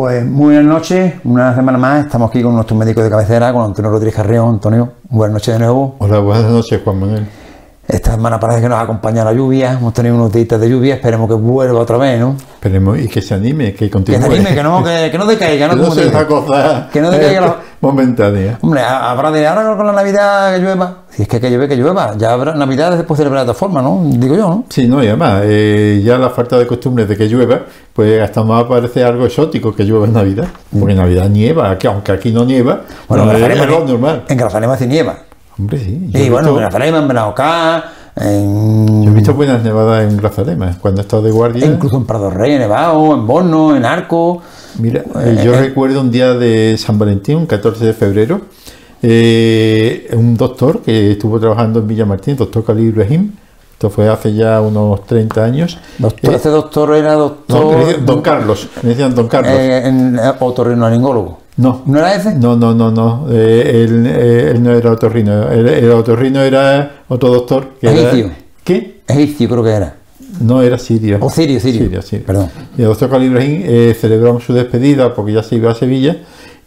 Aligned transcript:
Pues 0.00 0.24
muy 0.24 0.54
buenas 0.54 0.64
noches, 0.64 1.12
una 1.24 1.54
semana 1.54 1.76
más, 1.76 2.06
estamos 2.06 2.30
aquí 2.30 2.42
con 2.42 2.54
nuestro 2.54 2.74
médico 2.74 3.02
de 3.02 3.10
cabecera, 3.10 3.52
con 3.52 3.66
Antonio 3.66 3.90
Rodríguez 3.90 4.14
Carrión. 4.14 4.48
Antonio, 4.48 4.92
buenas 5.10 5.34
noches 5.34 5.52
de 5.52 5.58
nuevo. 5.60 5.96
Hola, 5.98 6.20
buenas 6.20 6.50
noches, 6.50 6.80
Juan 6.82 7.00
Manuel. 7.00 7.26
Esta 7.86 8.12
semana 8.12 8.40
parece 8.40 8.62
que 8.62 8.68
nos 8.70 8.78
acompaña 8.80 9.24
la 9.26 9.34
lluvia, 9.34 9.72
hemos 9.72 9.92
tenido 9.92 10.14
unos 10.14 10.32
días 10.32 10.58
de 10.58 10.70
lluvia, 10.70 10.94
esperemos 10.94 11.28
que 11.28 11.34
vuelva 11.34 11.80
otra 11.80 11.98
vez, 11.98 12.18
¿no? 12.18 12.34
Esperemos 12.54 12.98
y 12.98 13.08
que 13.08 13.20
se 13.20 13.34
anime, 13.34 13.74
que 13.74 13.90
continúe. 13.90 14.16
Que 14.20 14.26
se 14.26 14.32
anime, 14.36 14.54
que 14.54 14.62
no, 14.62 14.82
que, 14.82 15.08
que 15.12 15.18
no 15.18 15.26
decaiga, 15.26 15.68
¿no? 15.68 15.74
que 15.74 16.06
no 16.06 16.26
cosa 16.26 16.88
Que 16.90 17.00
no 17.02 17.10
decaiga 17.10 17.40
la- 17.42 17.56
momentánea. 17.80 18.58
Hombre, 18.60 18.80
ha- 18.80 19.10
habrá 19.10 19.30
de 19.30 19.46
ahora 19.46 19.76
con 19.76 19.86
la 19.86 19.92
Navidad 19.92 20.54
que 20.54 20.60
llueva. 20.62 20.96
Si 21.10 21.22
es 21.22 21.28
que 21.28 21.40
que 21.40 21.50
llueve, 21.50 21.68
que 21.68 21.76
llueva. 21.76 22.14
Ya 22.16 22.32
habrá 22.32 22.54
Navidad 22.54 22.92
después 22.96 23.18
celebrar 23.18 23.44
de 23.44 23.50
otra 23.50 23.58
forma, 23.58 23.82
¿no? 23.82 24.02
Digo 24.04 24.36
yo, 24.36 24.48
¿no? 24.48 24.64
Sí, 24.68 24.86
no, 24.86 25.02
y 25.02 25.08
además, 25.08 25.42
eh, 25.44 26.02
ya 26.04 26.18
la 26.18 26.30
falta 26.30 26.58
de 26.58 26.66
costumbre 26.66 27.06
de 27.06 27.16
que 27.16 27.26
llueva, 27.26 27.60
pues 27.92 28.20
hasta 28.22 28.42
más 28.42 28.64
parece 28.64 29.02
algo 29.04 29.26
exótico 29.26 29.74
que 29.74 29.84
llueva 29.84 30.06
en 30.06 30.12
Navidad. 30.12 30.46
Porque 30.78 30.92
en 30.92 30.98
Navidad 30.98 31.28
nieva, 31.28 31.76
que 31.78 31.88
aunque 31.88 32.12
aquí 32.12 32.30
no 32.32 32.44
nieva, 32.44 32.82
Bueno, 33.08 33.24
no 33.26 33.32
en 33.32 33.50
es 33.52 33.60
algo 33.60 33.84
normal. 33.86 34.24
en 34.28 34.36
Grazalema 34.36 34.76
sí 34.76 34.86
nieva. 34.86 35.16
Hombre, 35.58 35.78
sí. 35.78 36.10
Y 36.14 36.30
bueno, 36.30 36.48
en 36.48 36.54
visto, 36.54 36.54
Grazalema, 36.56 36.98
en 36.98 37.08
Benaucá, 37.08 37.84
en... 38.20 39.04
yo 39.04 39.10
he 39.10 39.14
visto 39.14 39.34
buenas 39.34 39.62
nevadas 39.62 40.10
en 40.10 40.16
Grazalema, 40.16 40.76
cuando 40.80 41.00
he 41.00 41.02
estado 41.02 41.22
de 41.22 41.30
guardia. 41.30 41.66
incluso 41.66 41.96
en 41.96 42.04
Prado 42.06 42.30
Rey, 42.30 42.52
en 42.52 42.60
Nevado, 42.60 43.14
en 43.14 43.26
Borno, 43.26 43.76
en 43.76 43.84
Arco. 43.84 44.40
Mira, 44.78 45.02
eh, 45.24 45.40
yo 45.44 45.54
eh, 45.54 45.60
recuerdo 45.60 46.00
un 46.00 46.10
día 46.10 46.34
de 46.34 46.76
San 46.78 46.98
Valentín, 46.98 47.36
un 47.36 47.46
14 47.46 47.84
de 47.84 47.92
febrero, 47.92 48.42
eh, 49.02 50.08
un 50.12 50.36
doctor 50.36 50.80
que 50.82 51.12
estuvo 51.12 51.40
trabajando 51.40 51.80
en 51.80 51.88
Villa 51.88 52.04
Martín, 52.06 52.36
doctor 52.36 52.64
Khalil 52.64 52.88
Ibrahim, 52.88 53.32
esto 53.72 53.88
fue 53.88 54.10
hace 54.10 54.34
ya 54.34 54.60
unos 54.60 55.06
30 55.06 55.42
años. 55.42 55.78
Doctor, 55.98 56.32
Eh, 56.32 56.36
este 56.36 56.50
doctor 56.50 56.94
era 56.94 57.14
doctor... 57.14 58.04
don 58.04 58.20
Carlos, 58.20 58.68
me 58.82 58.90
decían 58.90 59.14
don 59.14 59.26
Carlos. 59.26 59.54
eh, 59.54 59.88
en, 59.88 60.18
eh, 60.18 60.32
otorrinolaringólogo. 60.38 61.38
No, 61.56 61.82
¿No 61.86 61.98
era 61.98 62.14
ese? 62.14 62.34
no, 62.34 62.56
no, 62.56 62.74
no, 62.74 62.90
no, 62.90 63.26
eh, 63.30 63.84
él, 63.84 64.06
eh, 64.06 64.50
él 64.54 64.62
no 64.62 64.72
era 64.72 64.92
otorrino, 64.92 65.50
el, 65.50 65.68
el 65.68 65.90
otorrino 65.90 66.40
era 66.42 67.02
otro 67.08 67.28
doctor. 67.30 67.68
Que 67.80 67.88
era. 67.88 68.30
¿Qué? 68.64 69.00
Egipcio 69.06 69.48
creo 69.48 69.62
que 69.64 69.70
era. 69.70 69.96
No, 70.40 70.62
era 70.62 70.78
sirio. 70.78 71.18
O 71.20 71.28
Sirio, 71.28 71.60
Sirio. 71.60 71.82
Sirio, 71.82 72.02
Sirio. 72.02 72.24
Perdón. 72.26 72.48
Y 72.78 72.82
el 72.82 72.88
doctor 72.88 73.22
Ibrahim 73.22 73.62
eh, 73.64 73.96
celebramos 74.00 74.44
su 74.44 74.54
despedida 74.54 75.12
porque 75.14 75.32
ya 75.32 75.42
se 75.42 75.56
iba 75.56 75.70
a 75.72 75.74
Sevilla 75.74 76.18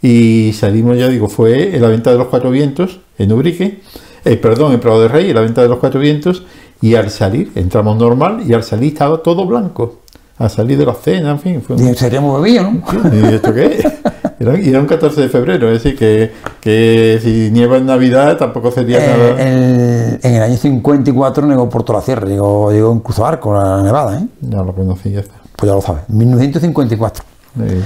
y 0.02 0.52
salimos 0.52 0.96
ya, 0.98 1.08
digo, 1.08 1.28
fue 1.28 1.74
en 1.74 1.82
la 1.82 1.88
venta 1.88 2.12
de 2.12 2.18
los 2.18 2.28
cuatro 2.28 2.50
vientos 2.50 3.00
en 3.18 3.32
Ubrique, 3.32 3.80
eh, 4.24 4.36
perdón, 4.36 4.72
en 4.74 4.80
Prado 4.80 5.00
de 5.00 5.08
Rey, 5.08 5.30
en 5.30 5.34
la 5.36 5.40
venta 5.40 5.62
de 5.62 5.68
los 5.68 5.78
cuatro 5.78 5.98
vientos 5.98 6.44
y 6.82 6.94
al 6.94 7.10
salir, 7.10 7.50
entramos 7.54 7.96
normal 7.96 8.42
y 8.46 8.52
al 8.52 8.62
salir 8.62 8.92
estaba 8.92 9.22
todo 9.22 9.46
blanco. 9.46 10.00
Al 10.36 10.50
salir 10.50 10.76
de 10.76 10.84
la 10.84 10.94
cena, 10.94 11.30
en 11.30 11.38
fin, 11.40 11.62
fue 11.62 11.76
un- 11.76 11.88
Y 11.88 11.94
Seríamos 11.94 12.42
bebido, 12.42 12.64
¿no? 12.64 12.82
¿Y 13.30 13.34
esto 13.34 13.54
qué 13.54 13.66
es? 13.66 13.84
Era, 14.44 14.58
y 14.60 14.68
era 14.68 14.80
un 14.80 14.86
14 14.86 15.20
de 15.22 15.28
febrero, 15.28 15.68
es 15.70 15.82
decir, 15.82 15.98
que, 15.98 16.32
que 16.60 17.18
si 17.22 17.50
nieva 17.50 17.76
en 17.78 17.86
Navidad 17.86 18.36
tampoco 18.36 18.70
sería 18.70 18.98
Eh, 18.98 19.08
nada. 19.08 19.42
el- 19.42 20.20
en 20.22 20.34
el 20.34 20.42
año 20.42 20.56
54 20.56 21.46
negó 21.46 21.68
Puerto 21.68 21.92
la 21.92 22.00
Sierra, 22.02 22.26
llegó, 22.26 22.70
llegó 22.72 22.92
incluso 22.94 23.24
Arco, 23.26 23.54
la 23.54 23.82
Nevada, 23.82 24.18
¿eh? 24.20 24.26
Ya 24.40 24.62
lo 24.62 24.74
conocí, 24.74 25.10
ya 25.10 25.20
está. 25.20 25.34
Pues 25.56 25.68
ya 25.68 25.74
lo 25.74 25.80
sabes, 25.82 26.02
1954. 26.08 27.24
Eh, 27.60 27.80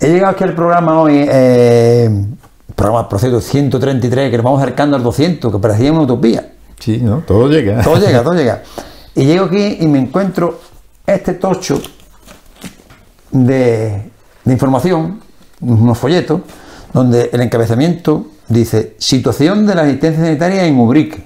He 0.00 0.08
llegado 0.08 0.32
aquí 0.32 0.42
al 0.44 0.54
programa 0.54 1.00
hoy, 1.00 1.24
eh, 1.30 2.24
programa, 2.74 3.08
por 3.08 3.20
cierto, 3.20 3.40
133, 3.40 4.30
que 4.30 4.36
nos 4.36 4.44
vamos 4.44 4.60
acercando 4.60 4.96
al 4.96 5.02
200, 5.04 5.52
que 5.52 5.58
parecía 5.58 5.92
una 5.92 6.00
utopía. 6.02 6.52
sí, 6.80 6.98
¿no? 7.02 7.18
Todo 7.18 7.48
llega. 7.48 7.82
Todo 7.82 7.96
llega, 7.98 8.22
todo 8.22 8.34
llega. 8.38 8.62
Y 9.14 9.24
llego 9.26 9.44
aquí 9.44 9.76
y 9.80 9.86
me 9.86 9.98
encuentro 10.00 10.58
este 11.06 11.34
tocho 11.34 11.80
de, 13.30 14.10
de 14.44 14.52
información, 14.52 15.20
unos 15.62 15.98
folletos, 15.98 16.42
donde 16.92 17.30
el 17.32 17.40
encabezamiento 17.40 18.26
dice 18.48 18.94
situación 18.98 19.66
de 19.66 19.74
la 19.74 19.82
asistencia 19.82 20.24
sanitaria 20.24 20.66
en 20.66 20.78
Ubrique. 20.78 21.24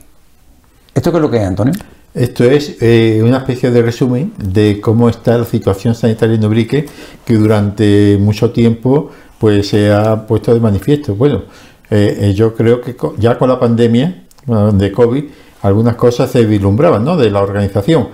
¿Esto 0.95 1.11
qué 1.11 1.19
es 1.19 1.23
lo 1.23 1.31
que 1.31 1.39
es, 1.39 1.45
Antonio? 1.45 1.75
Esto 2.15 2.45
es 2.45 2.79
eh, 2.81 3.21
una 3.23 3.39
especie 3.39 3.71
de 3.71 3.83
resumen 3.83 4.33
de 4.39 4.81
cómo 4.81 5.11
está 5.11 5.37
la 5.37 5.45
situación 5.45 5.95
sanitaria 5.95 6.37
en 6.37 6.45
Ubrique, 6.47 6.87
que 7.25 7.35
durante 7.35 8.17
mucho 8.19 8.51
tiempo 8.53 9.11
pues 9.39 9.69
se 9.69 9.93
ha 9.93 10.27
puesto 10.27 10.55
de 10.55 10.61
manifiesto. 10.61 11.15
Bueno, 11.15 11.43
eh, 11.91 12.17
eh, 12.21 12.35
yo 12.35 12.55
creo 12.55 12.81
que 12.81 12.97
ya 13.19 13.37
con 13.37 13.51
la 13.51 13.61
pandemia 13.61 14.23
de 14.47 14.93
COVID, 14.93 15.25
algunas 15.63 15.97
cosas 15.97 16.31
se 16.31 16.45
vislumbraban 16.47 17.05
¿no? 17.05 17.17
de 17.17 17.31
la 17.31 17.43
organización, 17.43 18.09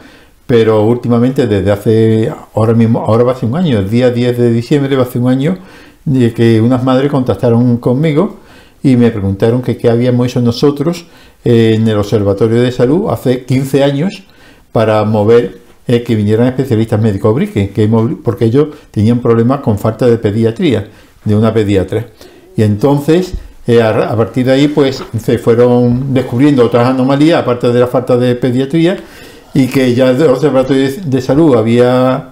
pero 0.46 0.84
últimamente 0.84 1.46
desde 1.46 1.70
hace, 1.70 2.32
ahora 2.54 2.72
mismo, 2.72 3.00
ahora 3.00 3.22
va 3.22 3.32
a 3.32 3.34
ser 3.36 3.48
un 3.48 3.56
año, 3.56 3.78
el 3.78 3.88
día 3.88 4.10
10 4.10 4.38
de 4.38 4.50
diciembre 4.50 4.96
va 4.96 5.02
a 5.02 5.06
ser 5.06 5.22
un 5.22 5.28
año, 5.28 5.58
de 6.04 6.32
que 6.32 6.60
unas 6.60 6.82
madres 6.82 7.10
contactaron 7.10 7.76
conmigo 7.78 8.38
y 8.82 8.96
me 8.96 9.10
preguntaron 9.10 9.62
que 9.62 9.76
qué 9.76 9.88
habíamos 9.88 10.26
hecho 10.26 10.40
nosotros 10.40 11.06
eh, 11.44 11.74
en 11.76 11.86
el 11.86 11.98
Observatorio 11.98 12.60
de 12.60 12.72
Salud 12.72 13.08
hace 13.10 13.44
15 13.44 13.84
años 13.84 14.24
para 14.72 15.04
mover 15.04 15.60
eh, 15.86 16.02
que 16.02 16.14
vinieran 16.14 16.46
especialistas 16.48 17.00
médicos 17.00 17.28
a 17.28 17.32
Ubrique, 17.32 17.70
que 17.70 17.88
porque 18.22 18.46
ellos 18.46 18.68
tenían 18.90 19.20
problemas 19.20 19.60
con 19.60 19.78
falta 19.78 20.06
de 20.06 20.18
pediatría, 20.18 20.88
de 21.24 21.36
una 21.36 21.52
pediatra. 21.52 22.06
Y 22.56 22.62
entonces, 22.62 23.34
eh, 23.66 23.82
a, 23.82 24.16
partir 24.16 24.46
de 24.46 24.52
ahí, 24.52 24.68
pues 24.68 25.02
se 25.20 25.38
fueron 25.38 26.12
descubriendo 26.12 26.64
otras 26.64 26.88
anomalías, 26.88 27.42
aparte 27.42 27.72
de 27.72 27.80
la 27.80 27.86
falta 27.86 28.16
de 28.16 28.34
pediatría, 28.34 28.98
y 29.54 29.66
que 29.66 29.94
ya 29.94 30.10
el 30.10 30.22
Observatorio 30.22 30.88
de 31.04 31.20
Salud 31.20 31.56
había 31.56 32.31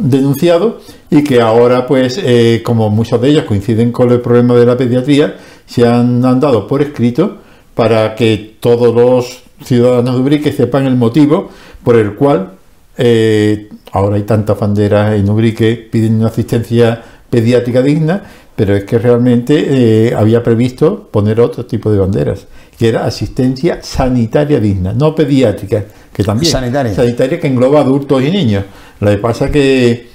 denunciado 0.00 0.80
y 1.10 1.24
que 1.24 1.40
ahora 1.40 1.86
pues 1.86 2.18
eh, 2.22 2.62
como 2.64 2.90
muchos 2.90 3.20
de 3.20 3.28
ellos 3.28 3.44
coinciden 3.44 3.92
con 3.92 4.10
el 4.10 4.20
problema 4.20 4.54
de 4.54 4.66
la 4.66 4.76
pediatría 4.76 5.36
se 5.66 5.86
han, 5.86 6.20
dado 6.20 6.66
por 6.66 6.82
escrito 6.82 7.38
para 7.74 8.14
que 8.14 8.56
todos 8.60 8.94
los 8.94 9.42
ciudadanos 9.64 10.14
de 10.14 10.20
Ubrique 10.20 10.52
sepan 10.52 10.86
el 10.86 10.96
motivo 10.96 11.50
por 11.84 11.96
el 11.96 12.14
cual 12.14 12.52
eh, 12.98 13.68
ahora 13.92 14.16
hay 14.16 14.22
tantas 14.22 14.58
banderas 14.58 15.14
en 15.14 15.28
Ubrique 15.28 15.88
piden 15.90 16.16
una 16.16 16.28
asistencia 16.28 17.02
pediátrica 17.28 17.82
digna 17.82 18.24
pero 18.60 18.76
es 18.76 18.84
que 18.84 18.98
realmente 18.98 20.08
eh, 20.08 20.14
había 20.14 20.42
previsto 20.42 21.08
poner 21.10 21.40
otro 21.40 21.64
tipo 21.64 21.90
de 21.90 21.98
banderas 21.98 22.46
que 22.78 22.90
era 22.90 23.06
asistencia 23.06 23.78
sanitaria 23.80 24.60
digna 24.60 24.92
no 24.92 25.14
pediátrica 25.14 25.86
que 26.12 26.22
también 26.22 26.52
Sanitaria. 26.52 26.94
sanitaria 26.94 27.40
que 27.40 27.46
engloba 27.46 27.80
adultos 27.80 28.22
y 28.22 28.30
niños. 28.30 28.64
Lo 29.00 29.10
que 29.12 29.16
pasa 29.16 29.50
que, 29.50 30.10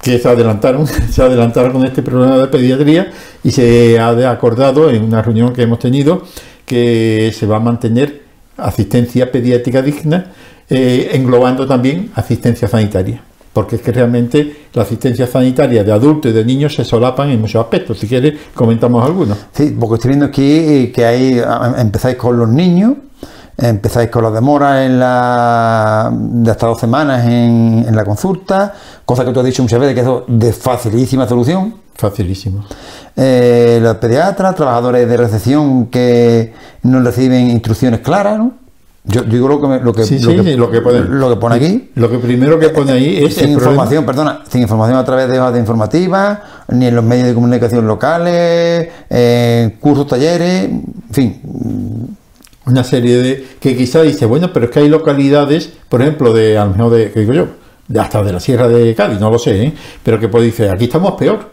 que 0.00 0.20
se 0.20 0.28
adelantaron, 0.28 0.86
se 1.10 1.22
adelantaron 1.22 1.72
con 1.72 1.84
este 1.84 2.02
problema 2.02 2.38
de 2.38 2.46
pediatría 2.46 3.10
y 3.42 3.50
se 3.50 3.98
ha 3.98 4.30
acordado 4.30 4.88
en 4.88 5.02
una 5.02 5.20
reunión 5.20 5.52
que 5.52 5.62
hemos 5.62 5.80
tenido 5.80 6.22
que 6.64 7.34
se 7.36 7.46
va 7.46 7.56
a 7.56 7.60
mantener 7.60 8.22
asistencia 8.58 9.32
pediátrica 9.32 9.82
digna, 9.82 10.26
eh, 10.70 11.10
englobando 11.14 11.66
también 11.66 12.12
asistencia 12.14 12.68
sanitaria. 12.68 13.24
Porque 13.52 13.76
es 13.76 13.82
que 13.82 13.92
realmente 13.92 14.68
la 14.72 14.82
asistencia 14.82 15.26
sanitaria 15.26 15.84
de 15.84 15.92
adultos 15.92 16.30
y 16.30 16.34
de 16.34 16.44
niños 16.44 16.74
se 16.74 16.84
solapan 16.84 17.28
en 17.30 17.40
muchos 17.40 17.60
aspectos. 17.62 17.98
Si 17.98 18.08
quieres, 18.08 18.34
comentamos 18.54 19.04
algunos. 19.04 19.36
Sí, 19.52 19.76
porque 19.78 19.96
estoy 19.96 20.08
viendo 20.10 20.26
aquí 20.26 20.90
que 20.94 21.04
hay, 21.04 21.38
a- 21.38 21.74
empezáis 21.78 22.16
con 22.16 22.38
los 22.38 22.48
niños, 22.48 22.94
empezáis 23.58 24.08
con 24.08 24.24
la 24.24 24.30
demora 24.30 24.86
en 24.86 24.98
la, 24.98 26.10
de 26.12 26.50
hasta 26.50 26.66
dos 26.66 26.80
semanas 26.80 27.26
en, 27.26 27.84
en 27.86 27.94
la 27.94 28.04
consulta, 28.04 28.72
cosa 29.04 29.24
que 29.24 29.32
tú 29.32 29.40
has 29.40 29.46
dicho 29.46 29.62
muchas 29.62 29.78
veces 29.80 29.94
que 29.94 30.00
es 30.00 30.08
de 30.40 30.52
facilísima 30.54 31.28
solución. 31.28 31.74
Facilísimo. 31.94 32.64
Eh, 33.14 33.78
los 33.82 33.96
pediatras, 33.96 34.54
trabajadores 34.56 35.06
de 35.06 35.16
recepción 35.18 35.86
que 35.86 36.54
no 36.84 37.00
reciben 37.02 37.50
instrucciones 37.50 38.00
claras, 38.00 38.38
¿no? 38.38 38.61
Yo 39.04 39.22
digo 39.22 39.48
lo 39.48 39.60
que, 39.60 39.66
me- 39.66 39.80
lo 39.80 39.92
que, 39.92 40.04
Sí, 40.04 40.20
lo 40.20 40.30
sí, 40.30 40.36
que, 40.36 40.42
sí, 40.44 40.56
lo 40.56 40.70
que 40.70 40.80
pone, 40.80 41.00
lo 41.00 41.28
que 41.30 41.36
pone 41.36 41.56
aquí. 41.56 41.90
Lo 41.96 42.08
que 42.08 42.18
primero 42.18 42.58
que 42.60 42.68
pone 42.68 42.92
ahí 42.92 43.16
es 43.24 43.34
sin 43.34 43.44
el 43.50 43.56
problema- 43.56 43.72
información, 43.72 44.06
perdona, 44.06 44.42
sin 44.48 44.62
información 44.62 44.96
a 44.96 45.04
través 45.04 45.28
de 45.28 45.40
hojas 45.40 45.54
de 45.54 45.58
informativas, 45.58 46.38
ni 46.68 46.86
en 46.86 46.94
los 46.94 47.04
medios 47.04 47.26
de 47.26 47.34
comunicación 47.34 47.84
locales, 47.86 48.88
eh, 49.10 49.76
cursos, 49.80 50.06
talleres, 50.06 50.64
en 50.66 50.84
fin. 51.10 51.40
una 52.64 52.84
serie 52.84 53.16
de 53.18 53.46
que 53.58 53.76
quizá 53.76 54.02
dice 54.02 54.24
bueno 54.24 54.52
pero 54.52 54.66
es 54.66 54.70
que 54.70 54.78
hay 54.78 54.88
localidades 54.88 55.72
por 55.88 56.00
ejemplo 56.00 56.32
de 56.32 56.56
a 56.56 56.64
lo 56.64 56.70
mejor 56.70 56.92
de 56.92 57.10
que 57.10 57.18
digo 57.20 57.32
yo 57.32 57.46
de 57.88 57.98
hasta 57.98 58.22
de 58.22 58.32
la 58.32 58.38
sierra 58.38 58.68
de 58.68 58.94
Cádiz 58.94 59.18
no 59.18 59.32
lo 59.32 59.38
sé 59.40 59.64
¿eh? 59.64 59.72
pero 60.04 60.20
que 60.20 60.28
puede 60.28 60.46
decir 60.46 60.68
aquí 60.70 60.84
estamos 60.84 61.14
peor 61.18 61.51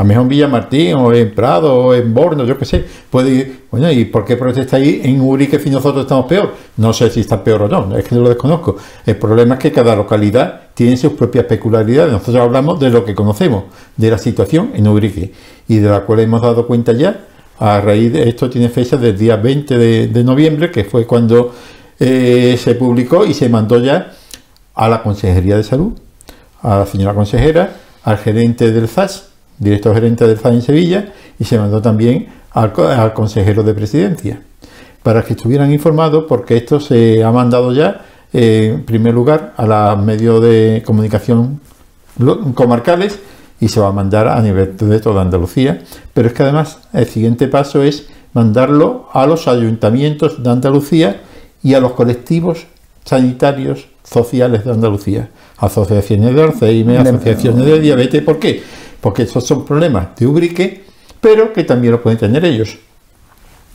a 0.00 0.02
lo 0.02 0.08
mejor 0.08 0.22
en 0.22 0.28
Villamartín 0.28 0.94
o 0.94 1.12
en 1.12 1.34
Prado 1.34 1.74
o 1.74 1.94
en 1.94 2.14
Borno 2.14 2.44
yo 2.44 2.56
qué 2.56 2.64
sé 2.64 2.86
puede 3.10 3.30
ir 3.30 3.60
bueno 3.70 3.92
y 3.92 4.06
por 4.06 4.24
qué 4.24 4.34
protesta 4.34 4.78
ahí 4.78 5.02
en 5.04 5.20
Urique 5.20 5.58
si 5.58 5.68
nosotros 5.68 6.04
estamos 6.04 6.24
peor 6.24 6.54
no 6.78 6.94
sé 6.94 7.10
si 7.10 7.20
está 7.20 7.44
peor 7.44 7.64
o 7.64 7.68
no 7.68 7.98
es 7.98 8.04
que 8.04 8.14
yo 8.14 8.22
lo 8.22 8.30
desconozco. 8.30 8.76
El 9.04 9.16
problema 9.16 9.56
es 9.56 9.60
que 9.60 9.72
cada 9.72 9.94
localidad 9.94 10.68
tiene 10.72 10.96
sus 10.96 11.12
propias 11.12 11.44
peculiaridades. 11.44 12.12
Nosotros 12.12 12.42
hablamos 12.42 12.80
de 12.80 12.88
lo 12.88 13.04
que 13.04 13.14
conocemos 13.14 13.64
de 13.94 14.10
la 14.10 14.16
situación 14.16 14.70
en 14.74 14.88
Urique 14.88 15.34
y 15.68 15.76
de 15.76 15.90
la 15.90 16.00
cual 16.06 16.20
hemos 16.20 16.40
dado 16.40 16.66
cuenta 16.66 16.92
ya 16.92 17.26
a 17.58 17.82
raíz 17.82 18.10
de 18.10 18.26
esto 18.26 18.48
tiene 18.48 18.70
fecha 18.70 18.96
del 18.96 19.18
día 19.18 19.36
20 19.36 19.76
de, 20.08 20.24
noviembre, 20.24 20.70
que 20.70 20.84
fue 20.84 21.06
cuando 21.06 21.54
eh, 21.98 22.58
se 22.58 22.74
publicó 22.74 23.26
y 23.26 23.34
se 23.34 23.50
mandó 23.50 23.78
ya 23.78 24.12
a 24.74 24.88
la 24.88 25.02
Consejería 25.02 25.58
de 25.58 25.62
Salud, 25.62 25.92
a 26.62 26.78
la 26.78 26.86
señora 26.86 27.12
consejera, 27.12 27.76
al 28.02 28.16
gerente 28.16 28.72
del 28.72 28.88
ZAS, 28.88 29.29
director 29.60 29.94
gerente 29.94 30.26
del 30.26 30.36
FAI 30.36 30.56
en 30.56 30.62
Sevilla, 30.62 31.12
y 31.38 31.44
se 31.44 31.56
mandó 31.56 31.80
también 31.80 32.26
al, 32.50 32.72
al 32.76 33.14
consejero 33.14 33.62
de 33.62 33.74
presidencia, 33.74 34.42
para 35.04 35.22
que 35.22 35.34
estuvieran 35.34 35.72
informados, 35.72 36.24
porque 36.28 36.56
esto 36.56 36.80
se 36.80 37.22
ha 37.22 37.30
mandado 37.30 37.72
ya, 37.72 38.00
eh, 38.32 38.72
en 38.74 38.84
primer 38.84 39.14
lugar, 39.14 39.54
a 39.56 39.66
los 39.66 40.04
medios 40.04 40.42
de 40.42 40.82
comunicación 40.84 41.60
comarcales 42.54 43.18
y 43.60 43.68
se 43.68 43.80
va 43.80 43.88
a 43.88 43.92
mandar 43.92 44.28
a 44.28 44.40
nivel 44.40 44.76
de 44.76 45.00
toda 45.00 45.22
Andalucía. 45.22 45.82
Pero 46.14 46.28
es 46.28 46.34
que 46.34 46.42
además 46.42 46.78
el 46.92 47.06
siguiente 47.06 47.48
paso 47.48 47.82
es 47.82 48.08
mandarlo 48.32 49.08
a 49.12 49.26
los 49.26 49.48
ayuntamientos 49.48 50.42
de 50.42 50.50
Andalucía 50.50 51.22
y 51.62 51.74
a 51.74 51.80
los 51.80 51.92
colectivos 51.92 52.66
sanitarios 53.04 53.88
sociales 54.04 54.64
de 54.64 54.72
Andalucía, 54.72 55.30
asociaciones 55.58 56.34
de 56.34 56.42
Alzheimer, 56.42 57.00
asociaciones 57.00 57.66
de 57.66 57.80
diabetes. 57.80 58.22
¿Por 58.22 58.38
qué? 58.38 58.62
Porque 59.00 59.22
esos 59.22 59.46
son 59.46 59.64
problemas 59.64 60.08
de 60.16 60.26
Ubrique, 60.26 60.84
pero 61.20 61.52
que 61.52 61.64
también 61.64 61.92
lo 61.92 62.02
pueden 62.02 62.18
tener 62.18 62.44
ellos 62.44 62.78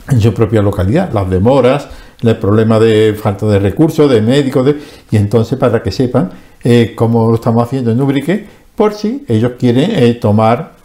en 0.10 0.22
su 0.22 0.34
propia 0.34 0.62
localidad. 0.62 1.12
Las 1.14 1.30
demoras, 1.30 1.88
el 2.22 2.38
problema 2.38 2.80
de 2.80 3.16
falta 3.20 3.46
de 3.48 3.60
recursos, 3.60 4.10
de 4.10 4.22
médicos, 4.22 4.66
de... 4.66 4.80
y 5.12 5.18
entonces 5.18 5.58
para 5.58 5.82
que 5.82 5.92
sepan 5.92 6.32
eh, 6.64 6.94
cómo 6.96 7.28
lo 7.28 7.36
estamos 7.36 7.64
haciendo 7.64 7.92
en 7.92 8.02
Ubrique, 8.02 8.46
por 8.76 8.94
si 8.94 9.26
ellos 9.28 9.54
quieren 9.58 9.92
eh, 9.92 10.14
tomar 10.16 10.76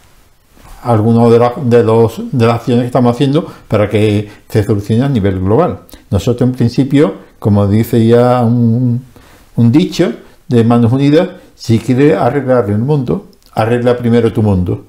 algunas 0.83 1.29
de, 1.29 1.77
de, 1.77 1.83
los, 1.83 2.21
de 2.31 2.45
las 2.45 2.55
acciones 2.55 2.83
que 2.83 2.87
estamos 2.87 3.15
haciendo 3.15 3.45
para 3.67 3.87
que 3.89 4.29
se 4.49 4.63
solucione 4.63 5.03
a 5.03 5.09
nivel 5.09 5.39
global. 5.39 5.81
Nosotros 6.09 6.49
en 6.49 6.55
principio, 6.55 7.13
como 7.37 7.67
dice 7.67 8.05
ya 8.05 8.41
un, 8.41 9.03
un 9.55 9.71
dicho 9.71 10.11
de 10.47 10.63
Manos 10.63 10.91
Unidas, 10.91 11.29
si 11.55 11.77
quieres 11.77 12.17
arreglar 12.17 12.69
el 12.69 12.79
mundo, 12.79 13.27
arregla 13.53 13.97
primero 13.97 14.31
tu 14.31 14.41
mundo. 14.41 14.85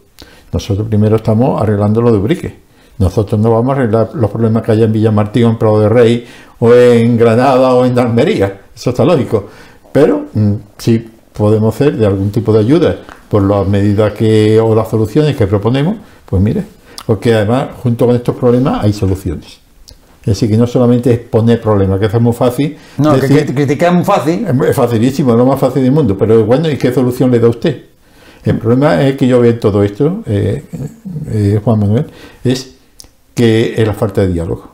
Nosotros 0.52 0.86
primero 0.88 1.16
estamos 1.16 1.60
arreglando 1.60 2.02
lo 2.02 2.12
de 2.12 2.18
Ubrique. 2.18 2.56
Nosotros 2.98 3.40
no 3.40 3.50
vamos 3.50 3.70
a 3.70 3.80
arreglar 3.80 4.10
los 4.14 4.30
problemas 4.30 4.62
que 4.62 4.72
haya 4.72 4.84
en 4.84 4.92
Villamartín, 4.92 5.44
en 5.44 5.58
Prado 5.58 5.80
de 5.80 5.88
Rey, 5.88 6.26
o 6.58 6.72
en 6.72 7.16
Granada, 7.16 7.74
o 7.74 7.84
en 7.84 7.98
Almería. 7.98 8.60
Eso 8.74 8.90
está 8.90 9.04
lógico. 9.04 9.48
Pero 9.90 10.26
mm, 10.32 10.54
sí 10.78 11.10
podemos 11.32 11.74
hacer 11.74 11.96
de 11.96 12.06
algún 12.06 12.30
tipo 12.30 12.52
de 12.52 12.60
ayuda 12.60 12.96
por 13.28 13.42
las 13.42 13.66
medidas 13.66 14.12
que 14.12 14.60
o 14.60 14.74
las 14.74 14.88
soluciones 14.88 15.36
que 15.36 15.46
proponemos, 15.46 15.96
pues 16.26 16.42
mire, 16.42 16.64
porque 17.06 17.34
además 17.34 17.68
junto 17.82 18.06
con 18.06 18.14
estos 18.14 18.36
problemas 18.36 18.84
hay 18.84 18.92
soluciones. 18.92 19.58
Es 20.20 20.26
decir, 20.26 20.50
que 20.50 20.56
no 20.56 20.68
solamente 20.68 21.12
es 21.12 21.18
poner 21.18 21.60
problemas, 21.60 21.98
que 21.98 22.06
es 22.06 22.20
muy 22.20 22.32
fácil. 22.32 22.76
No, 22.98 23.18
que, 23.18 23.26
criticar 23.46 23.88
es 23.88 23.94
muy 23.94 24.04
fácil. 24.04 24.46
Es 24.68 24.76
facilísimo, 24.76 25.32
es 25.32 25.36
lo 25.36 25.46
más 25.46 25.58
fácil 25.58 25.82
del 25.82 25.90
mundo, 25.90 26.16
pero 26.16 26.44
bueno, 26.44 26.70
¿y 26.70 26.76
qué 26.76 26.92
solución 26.92 27.30
le 27.30 27.40
da 27.40 27.48
usted? 27.48 27.91
El 28.44 28.58
problema 28.58 29.02
es 29.02 29.16
que 29.16 29.26
yo 29.26 29.40
veo 29.40 29.58
todo 29.58 29.82
esto, 29.82 30.22
eh, 30.26 30.64
eh, 31.28 31.60
Juan 31.62 31.78
Manuel, 31.78 32.06
es 32.42 32.74
que 33.34 33.74
es 33.80 33.86
la 33.86 33.94
falta 33.94 34.22
de 34.22 34.32
diálogo. 34.32 34.72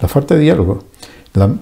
La 0.00 0.08
falta 0.08 0.34
de 0.34 0.40
diálogo. 0.40 0.84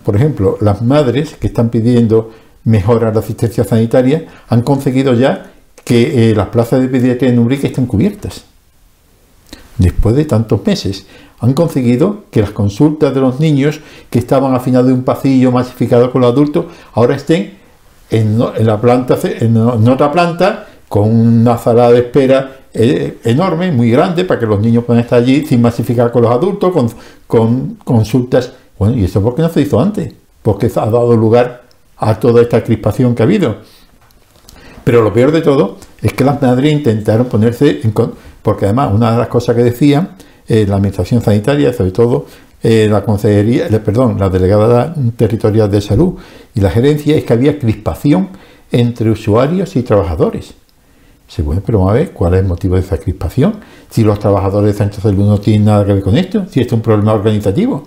por 0.05 0.17
ejemplo, 0.17 0.59
las 0.61 0.83
madres 0.83 1.35
que 1.41 1.47
están 1.47 1.71
pidiendo 1.71 2.31
mejorar 2.65 3.15
la 3.15 3.21
asistencia 3.21 3.65
sanitaria 3.65 4.27
han 4.49 4.63
conseguido 4.63 5.15
ya 5.15 5.53
que 5.85 6.31
eh, 6.31 6.35
las 6.35 6.49
plazas 6.49 6.81
de 6.81 6.89
pediatría 6.89 7.31
en 7.31 7.39
Ubrique 7.39 7.69
estén 7.69 7.87
cubiertas. 7.87 8.45
Después 9.79 10.15
de 10.15 10.27
tantos 10.27 10.65
meses, 10.65 11.07
han 11.41 11.55
conseguido 11.55 12.25
que 12.31 12.41
las 12.41 12.51
consultas 12.51 13.15
de 13.15 13.21
los 13.21 13.41
niños 13.41 13.81
que 14.11 14.19
estaban 14.19 14.55
al 14.55 14.61
final 14.61 14.87
de 14.87 14.93
un 14.93 15.03
pasillo 15.03 15.51
masificado 15.51 16.13
con 16.13 16.21
los 16.21 16.31
adultos 16.31 16.67
ahora 16.93 17.17
estén 17.17 17.59
en, 18.11 18.39
la 18.39 18.81
planta, 18.81 19.19
en, 19.23 19.57
otra 19.57 20.13
planta 20.13 20.69
con 20.93 21.09
una 21.09 21.57
sala 21.57 21.91
de 21.91 22.01
espera 22.01 22.65
eh, 22.75 23.17
enorme, 23.25 23.73
muy 23.73 23.91
grande, 23.91 24.27
para 24.27 24.39
que 24.39 24.45
los 24.45 24.61
niños 24.61 24.85
puedan 24.85 25.03
estar 25.03 25.21
allí 25.21 25.47
sin 25.47 25.63
masificar 25.63 26.13
con 26.13 26.21
los 26.21 26.31
adultos, 26.31 26.71
con, 26.71 26.87
con 27.27 27.77
consultas. 27.77 28.53
Bueno, 28.79 28.99
¿y 28.99 29.05
eso 29.05 29.23
por 29.23 29.35
qué 29.35 29.41
no 29.41 29.49
se 29.49 29.63
hizo 29.63 29.81
antes? 29.81 30.13
Porque 30.43 30.67
ha 30.67 30.85
dado 30.85 31.17
lugar 31.17 31.63
a 31.97 32.21
toda 32.21 32.43
esta 32.43 32.63
crispación 32.63 33.15
que 33.15 33.23
ha 33.23 33.25
habido. 33.25 33.57
Pero 34.85 35.01
lo 35.01 35.15
peor 35.15 35.33
de 35.33 35.41
todo 35.41 35.79
es 36.03 36.13
que 36.13 36.25
las 36.25 36.43
madres 36.43 36.71
intentaron 36.71 37.25
ponerse 37.25 37.81
en 37.83 37.95
porque 38.43 38.67
además 38.67 38.93
una 38.93 39.13
de 39.13 39.17
las 39.17 39.29
cosas 39.29 39.57
que 39.57 39.63
decían 39.63 40.17
eh, 40.47 40.67
la 40.69 40.77
administración 40.77 41.23
sanitaria, 41.23 41.73
sobre 41.73 41.93
todo 41.93 42.27
eh, 42.63 42.87
la 42.91 43.03
consejería, 43.03 43.67
perdón, 43.83 44.19
la 44.21 44.29
delegada 44.29 44.95
territorial 45.17 45.71
de 45.71 45.81
salud 45.81 46.17
y 46.55 46.61
la 46.61 46.69
gerencia 46.69 47.17
es 47.17 47.25
que 47.25 47.33
había 47.33 47.59
crispación 47.59 48.29
entre 48.71 49.11
usuarios 49.11 49.75
y 49.75 49.83
trabajadores. 49.83 50.55
Bueno, 51.39 51.63
pero 51.65 51.79
vamos 51.79 51.93
a 51.93 51.97
ver 51.97 52.13
cuál 52.13 52.35
es 52.35 52.41
el 52.41 52.47
motivo 52.47 52.75
de 52.75 52.83
esa 52.83 52.99
crispación. 52.99 53.55
Si 53.89 54.03
los 54.03 54.19
trabajadores 54.19 54.73
de 54.73 54.79
centros 54.79 55.03
de 55.03 55.11
salud 55.11 55.27
no 55.27 55.39
tienen 55.41 55.65
nada 55.65 55.87
que 55.87 55.95
ver 55.95 56.03
con 56.03 56.19
esto, 56.19 56.45
si 56.51 56.61
esto 56.61 56.75
es 56.75 56.79
un 56.79 56.83
problema 56.83 57.15
organizativo. 57.15 57.85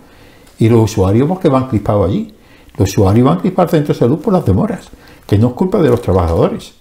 Y 0.57 0.69
los 0.69 0.91
usuarios, 0.91 1.27
¿por 1.27 1.39
qué 1.39 1.49
van 1.49 1.67
crispados 1.67 2.09
allí? 2.09 2.33
Los 2.77 2.89
usuarios 2.89 3.25
van 3.25 3.37
a 3.37 3.41
crispar 3.41 3.69
centro 3.69 3.93
de 3.93 3.99
salud 3.99 4.19
por 4.19 4.33
las 4.33 4.45
demoras, 4.45 4.89
que 5.27 5.37
no 5.37 5.49
es 5.49 5.53
culpa 5.53 5.81
de 5.81 5.89
los 5.89 6.01
trabajadores, 6.01 6.73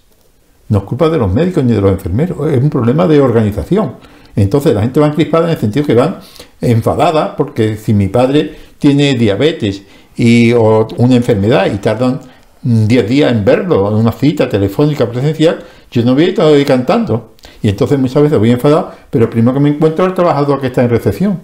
no 0.69 0.79
es 0.79 0.83
culpa 0.85 1.09
de 1.09 1.17
los 1.17 1.31
médicos 1.31 1.63
ni 1.63 1.73
de 1.73 1.81
los 1.81 1.91
enfermeros, 1.91 2.51
es 2.51 2.61
un 2.61 2.69
problema 2.69 3.07
de 3.07 3.21
organización. 3.21 3.93
Entonces 4.35 4.73
la 4.73 4.81
gente 4.81 4.99
va 4.99 5.11
crispada 5.11 5.45
en 5.45 5.51
el 5.51 5.57
sentido 5.57 5.85
que 5.85 5.93
van 5.93 6.17
enfadada 6.59 7.35
porque 7.35 7.77
si 7.77 7.93
mi 7.93 8.07
padre 8.07 8.55
tiene 8.79 9.13
diabetes 9.13 9.83
y, 10.17 10.51
o 10.53 10.87
una 10.97 11.15
enfermedad 11.15 11.67
y 11.73 11.77
tardan 11.77 12.19
10 12.65 13.07
días 13.07 13.31
en 13.31 13.45
verlo, 13.45 13.87
en 13.89 13.95
una 13.95 14.11
cita 14.11 14.49
telefónica 14.49 15.09
presencial, 15.09 15.59
yo 15.91 16.03
no 16.03 16.13
voy 16.13 16.25
a 16.25 16.27
estar 16.29 16.65
cantando. 16.65 17.35
Y 17.61 17.69
entonces 17.69 17.97
muchas 17.97 18.23
veces 18.23 18.37
voy 18.37 18.51
enfadado, 18.51 18.91
pero 19.09 19.29
primero 19.29 19.53
que 19.53 19.59
me 19.59 19.69
encuentro 19.69 20.05
el 20.05 20.13
trabajador 20.13 20.59
que 20.59 20.67
está 20.67 20.83
en 20.83 20.89
recepción. 20.89 21.39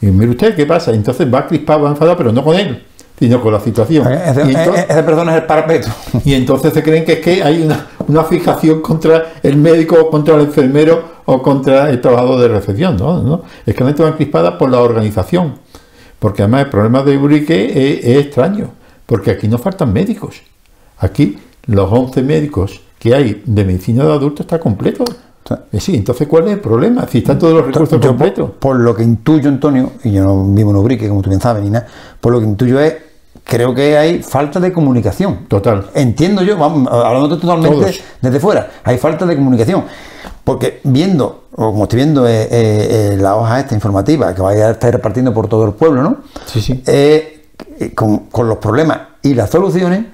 Y 0.00 0.06
mire 0.06 0.30
usted, 0.30 0.54
¿qué 0.54 0.66
pasa? 0.66 0.92
Entonces 0.92 1.26
va 1.32 1.46
crispado, 1.46 1.82
va 1.82 1.90
enfadado, 1.90 2.16
pero 2.16 2.32
no 2.32 2.44
con 2.44 2.56
él 2.56 2.82
sino 3.18 3.40
con 3.40 3.52
la 3.52 3.60
situación. 3.60 4.10
Ese, 4.12 4.46
y 4.46 4.54
entonces, 4.54 4.84
persona 4.84 5.34
es 5.34 5.42
el 5.42 5.46
parapeto. 5.46 5.88
Y 6.24 6.34
entonces 6.34 6.72
se 6.72 6.82
creen 6.82 7.04
que 7.04 7.14
es 7.14 7.20
que 7.20 7.42
hay 7.42 7.62
una, 8.06 8.24
fijación 8.24 8.80
contra 8.80 9.32
el 9.42 9.56
médico, 9.56 10.08
contra 10.08 10.36
el 10.36 10.42
enfermero 10.42 11.02
o 11.24 11.42
contra 11.42 11.90
el 11.90 12.00
trabajador 12.00 12.40
de 12.40 12.48
recepción. 12.48 12.96
No, 12.96 13.22
no. 13.22 13.42
Es 13.66 13.74
que 13.74 13.80
la 13.80 13.90
gente 13.90 14.02
va 14.02 14.16
crispada 14.16 14.56
por 14.56 14.70
la 14.70 14.80
organización. 14.80 15.54
Porque 16.18 16.42
además 16.42 16.64
el 16.64 16.70
problema 16.70 17.02
de 17.02 17.16
Urique 17.16 18.00
es, 18.00 18.24
extraño. 18.24 18.70
Porque 19.06 19.32
aquí 19.32 19.48
no 19.48 19.58
faltan 19.58 19.92
médicos. 19.92 20.42
Aquí 20.98 21.38
los 21.66 21.90
11 21.92 22.22
médicos 22.22 22.80
que 22.98 23.14
hay 23.14 23.42
de 23.44 23.64
medicina 23.64 24.04
de 24.04 24.12
adultos 24.12 24.40
está 24.40 24.58
completo. 24.58 25.04
Eh, 25.72 25.80
sí, 25.80 25.94
entonces 25.94 26.28
¿cuál 26.28 26.46
es 26.48 26.54
el 26.54 26.60
problema? 26.60 27.06
Si 27.08 27.18
están 27.18 27.38
todos 27.38 27.54
los 27.54 27.66
recursos 27.66 28.04
completos. 28.04 28.50
Por, 28.58 28.76
lo 28.76 28.94
que 28.94 29.02
intuyo, 29.02 29.48
Antonio, 29.48 29.92
y 30.04 30.12
yo 30.12 30.24
no 30.24 30.44
vivo 30.44 30.70
en 30.70 30.76
Ubrique, 30.76 31.08
como 31.08 31.22
tú 31.22 31.30
bien 31.30 31.40
sabes, 31.40 31.62
ni 31.62 31.70
nada, 31.70 31.86
por 32.20 32.32
lo 32.32 32.40
que 32.40 32.46
intuyo 32.46 32.80
es 32.80 32.94
creo 33.44 33.74
que 33.74 33.96
hay 33.96 34.22
falta 34.22 34.60
de 34.60 34.72
comunicación. 34.72 35.46
Total. 35.48 35.86
Entiendo 35.94 36.42
yo, 36.42 36.58
vamos, 36.58 36.86
hablando 36.92 37.38
totalmente 37.38 37.98
desde 38.20 38.40
fuera, 38.40 38.70
hay 38.84 38.98
falta 38.98 39.24
de 39.24 39.36
comunicación. 39.36 39.84
Porque 40.44 40.80
viendo, 40.84 41.44
o 41.52 41.70
como 41.70 41.84
estoy 41.84 41.98
viendo 41.98 42.26
eh, 42.26 42.48
eh, 42.50 43.16
la 43.18 43.36
hoja 43.36 43.60
esta 43.60 43.74
informativa, 43.74 44.34
que 44.34 44.42
vaya 44.42 44.68
a 44.68 44.70
estar 44.72 44.92
repartiendo 44.92 45.32
por 45.32 45.48
todo 45.48 45.66
el 45.66 45.72
pueblo, 45.72 46.02
¿no? 46.02 46.18
Sí, 46.46 46.60
sí. 46.60 46.82
Con, 47.94 48.18
con, 48.30 48.48
los 48.48 48.58
problemas 48.58 48.98
y 49.22 49.34
las 49.34 49.50
soluciones, 49.50 50.04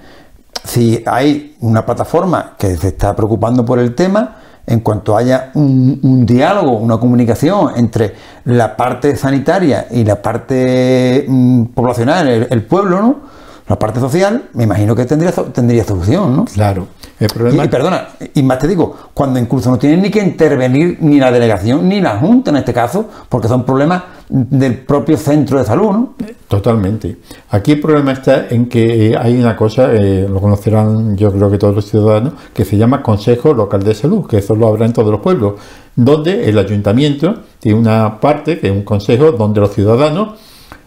si 0.62 1.02
hay 1.06 1.56
una 1.60 1.84
plataforma 1.84 2.52
que 2.58 2.76
se 2.76 2.88
está 2.88 3.14
preocupando 3.16 3.64
por 3.64 3.78
el 3.78 3.94
tema, 3.94 4.36
en 4.66 4.80
cuanto 4.80 5.16
haya 5.16 5.50
un, 5.54 6.24
diálogo, 6.24 6.78
una 6.78 6.98
comunicación 6.98 7.72
entre 7.76 8.14
la 8.44 8.76
parte 8.76 9.16
sanitaria 9.16 9.86
y 9.90 10.04
la 10.04 10.22
parte 10.22 11.24
mm, 11.28 11.64
poblacional, 11.66 12.46
el, 12.50 12.62
pueblo, 12.64 13.02
¿no? 13.02 13.33
La 13.66 13.78
parte 13.78 13.98
social, 13.98 14.50
me 14.52 14.64
imagino 14.64 14.94
que 14.94 15.06
tendría, 15.06 15.32
tendría 15.32 15.84
solución, 15.84 16.36
¿no? 16.36 16.44
Claro. 16.44 16.86
El 17.18 17.28
problema... 17.28 17.64
y, 17.64 17.68
perdona, 17.68 18.08
y 18.34 18.42
más 18.42 18.58
te 18.58 18.68
digo, 18.68 18.94
cuando 19.14 19.38
incluso 19.38 19.70
no 19.70 19.78
tienen 19.78 20.02
ni 20.02 20.10
que 20.10 20.20
intervenir 20.20 20.98
ni 21.00 21.18
la 21.18 21.30
delegación 21.30 21.88
ni 21.88 22.00
la 22.00 22.18
Junta 22.18 22.50
en 22.50 22.58
este 22.58 22.74
caso, 22.74 23.08
porque 23.28 23.48
son 23.48 23.64
problemas 23.64 24.02
del 24.28 24.78
propio 24.78 25.16
centro 25.16 25.58
de 25.58 25.64
salud, 25.64 25.92
¿no? 25.92 26.14
Totalmente. 26.48 27.16
Aquí 27.50 27.72
el 27.72 27.80
problema 27.80 28.12
está 28.12 28.48
en 28.48 28.68
que 28.68 29.12
eh, 29.12 29.16
hay 29.16 29.38
una 29.40 29.56
cosa, 29.56 29.94
eh, 29.94 30.26
lo 30.28 30.40
conocerán 30.40 31.16
yo 31.16 31.32
creo 31.32 31.50
que 31.50 31.56
todos 31.56 31.74
los 31.74 31.88
ciudadanos, 31.88 32.34
que 32.52 32.64
se 32.64 32.76
llama 32.76 33.02
Consejo 33.02 33.54
Local 33.54 33.82
de 33.82 33.94
Salud, 33.94 34.26
que 34.26 34.38
eso 34.38 34.54
lo 34.54 34.66
habrá 34.66 34.84
en 34.84 34.92
todos 34.92 35.10
los 35.10 35.20
pueblos, 35.20 35.54
donde 35.96 36.48
el 36.48 36.58
ayuntamiento 36.58 37.42
tiene 37.60 37.78
una 37.78 38.20
parte, 38.20 38.58
que 38.58 38.68
es 38.68 38.72
un 38.72 38.82
consejo, 38.82 39.32
donde 39.32 39.60
los 39.60 39.72
ciudadanos 39.72 40.34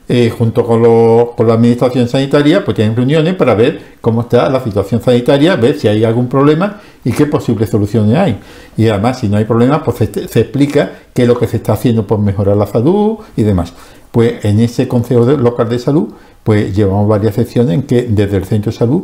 eh, 0.10 0.30
junto 0.30 0.66
con, 0.66 0.82
la 0.82 1.54
administración 1.54 2.08
sanitaria, 2.08 2.64
pues 2.64 2.76
tienen 2.76 2.96
reuniones 2.96 3.36
para 3.36 3.56
ver 3.56 3.98
cómo 4.00 4.22
está 4.22 4.50
la 4.50 4.64
situación 4.64 5.02
sanitaria, 5.02 5.58
ver 5.58 5.78
si 5.78 5.90
hay 5.90 6.06
algún 6.06 6.30
problema 6.30 6.80
y 7.04 7.12
qué 7.12 7.26
posibles 7.26 7.70
soluciones 7.70 8.16
hay. 8.16 8.40
Y 8.78 8.88
además, 8.88 9.20
si 9.20 9.28
no 9.28 9.36
hay 9.36 9.44
problemas, 9.44 9.82
pues 9.84 9.98
se, 9.98 10.40
explica 10.40 10.92
qué 11.14 11.24
es 11.24 11.28
lo 11.28 11.38
que 11.38 11.46
se 11.46 11.58
está 11.58 11.74
haciendo 11.74 12.08
por 12.08 12.20
mejorar 12.20 12.56
la 12.56 12.68
salud 12.68 13.18
y 13.36 13.44
demás. 13.44 13.74
Pues 14.12 14.46
en 14.46 14.62
ese 14.62 14.88
Consejo 14.88 15.26
Local 15.26 15.68
de 15.68 15.80
Salud, 15.80 16.14
pues 16.44 16.74
llevamos 16.74 17.10
varias 17.10 17.36
secciones 17.36 17.74
en 17.74 17.84
que 17.84 18.04
desde 18.04 18.38
el 18.38 18.46
Centro 18.46 18.72
de 18.72 18.78
Salud 18.78 19.04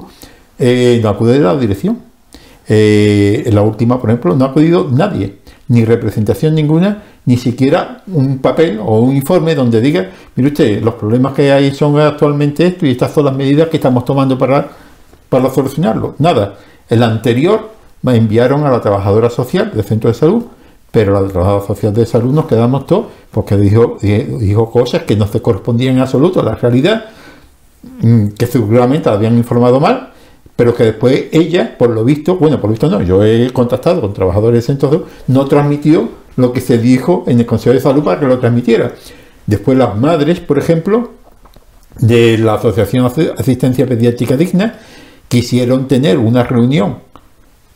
eh, 0.58 1.00
no 1.04 1.10
acude 1.10 1.38
la 1.40 1.58
dirección. 1.58 2.00
Eh, 2.70 3.50
la 3.52 3.62
última, 3.62 4.00
por 4.00 4.10
ejemplo, 4.10 4.38
no 4.38 4.46
ha 4.46 4.50
acudido 4.50 4.88
nadie. 4.90 5.43
Ni 5.68 5.86
representación 5.86 6.56
ninguna, 6.56 7.04
ni 7.26 7.38
siquiera 7.38 8.04
un 8.08 8.40
papel 8.40 8.80
o 8.84 9.00
un 9.00 9.16
informe 9.16 9.56
donde 9.56 9.80
diga, 9.80 10.10
mire 10.36 10.50
usted, 10.50 10.84
los 10.84 10.96
problemas 10.96 11.34
que 11.34 11.52
hay 11.52 11.72
son 11.74 12.00
actualmente 12.00 12.66
esto 12.68 12.86
y 12.86 12.92
estas 12.92 13.12
son 13.12 13.26
las 13.26 13.36
medidas 13.36 13.70
que 13.70 13.78
estamos 13.78 14.04
tomando 14.04 14.38
para, 14.38 14.70
para 15.30 15.50
solucionarlo. 15.50 16.16
Nada. 16.20 16.56
El 16.90 17.02
anterior 17.02 17.72
me 18.02 18.18
enviaron 18.18 18.66
a 18.66 18.72
la 18.72 18.82
trabajadora 18.82 19.30
social 19.30 19.72
del 19.74 19.84
centro 19.84 20.10
de 20.10 20.14
salud, 20.14 20.44
pero 20.92 21.20
la 21.20 21.28
trabajadora 21.28 21.66
social 21.66 21.94
de 21.94 22.06
salud 22.06 22.34
nos 22.34 22.46
quedamos 22.46 22.86
todos 22.86 23.06
porque 23.32 23.58
dijo, 23.58 23.98
dijo 24.02 24.70
cosas 24.70 25.04
que 25.04 25.16
no 25.16 25.28
se 25.28 25.42
correspondían 25.42 25.96
en 25.96 26.02
absoluto 26.02 26.42
a 26.42 26.44
la 26.44 26.56
realidad, 26.56 27.06
mm, 28.02 28.28
que 28.38 28.46
seguramente 28.46 29.10
la 29.10 29.16
habían 29.16 29.38
informado 29.38 29.80
mal 29.80 30.13
pero 30.56 30.76
que 30.76 30.84
después 30.84 31.26
ella, 31.32 31.76
por 31.78 31.90
lo 31.90 32.04
visto, 32.04 32.36
bueno, 32.38 32.60
por 32.62 32.70
lo 32.70 32.74
visto 32.74 32.90
no, 32.90 33.02
yo 33.02 33.24
he 33.24 33.52
contactado 33.52 34.02
con 34.02 34.14
trabajadores 34.14 34.66
centro 34.66 34.90
de 34.90 34.98
salud, 34.98 35.10
no 35.28 35.46
transmitió 35.46 36.10
lo 36.36 36.54
que 36.54 36.62
se 36.62 36.78
dijo 36.78 37.24
en 37.28 37.40
el 37.40 37.46
Consejo 37.46 37.74
de 37.74 37.80
Salud 37.80 38.04
para 38.04 38.20
que 38.20 38.28
lo 38.28 38.40
transmitiera. 38.40 38.94
Después 39.46 39.78
las 39.78 39.98
madres, 39.98 40.40
por 40.40 40.58
ejemplo, 40.58 41.12
de 42.00 42.38
la 42.38 42.56
Asociación 42.56 43.06
Asistencia 43.06 43.88
Pediátrica 43.88 44.38
Digna, 44.38 44.80
quisieron 45.28 45.88
tener 45.88 46.18
una 46.18 46.44
reunión 46.44 46.98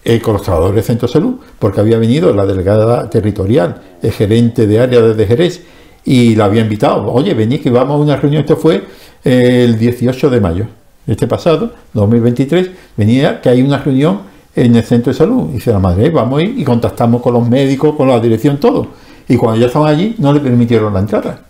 eh, 0.05 0.21
con 0.21 0.33
los 0.33 0.43
trabajadores 0.43 0.75
del 0.75 0.83
centro 0.83 1.07
de 1.07 1.13
salud, 1.13 1.35
porque 1.59 1.81
había 1.81 1.97
venido 1.97 2.33
la 2.33 2.45
delegada 2.45 3.09
territorial, 3.09 3.81
el 4.01 4.11
gerente 4.11 4.67
de 4.67 4.79
área 4.79 5.01
de 5.01 5.25
Jerez, 5.27 5.61
y 6.05 6.35
la 6.35 6.45
había 6.45 6.61
invitado, 6.61 7.11
oye, 7.11 7.33
venid 7.33 7.61
que 7.61 7.69
vamos 7.69 7.95
a 7.95 8.03
una 8.03 8.15
reunión, 8.15 8.41
esto 8.41 8.55
fue 8.55 8.83
el 9.23 9.77
18 9.77 10.29
de 10.29 10.39
mayo 10.39 10.67
este 11.07 11.25
pasado, 11.25 11.71
2023, 11.93 12.69
venía 12.97 13.41
que 13.41 13.49
hay 13.49 13.61
una 13.61 13.77
reunión 13.77 14.21
en 14.55 14.75
el 14.75 14.83
centro 14.83 15.13
de 15.13 15.17
salud. 15.17 15.49
Dice 15.53 15.71
la 15.71 15.79
madre, 15.79 16.09
vamos 16.09 16.39
a 16.39 16.43
ir 16.43 16.59
y 16.59 16.63
contactamos 16.63 17.21
con 17.21 17.33
los 17.33 17.47
médicos, 17.47 17.95
con 17.95 18.09
la 18.09 18.19
dirección, 18.19 18.59
todo. 18.59 18.87
Y 19.29 19.37
cuando 19.37 19.59
ya 19.59 19.67
estaban 19.67 19.87
allí, 19.87 20.15
no 20.17 20.33
le 20.33 20.39
permitieron 20.39 20.93
la 20.93 20.99
entrada. 20.99 21.45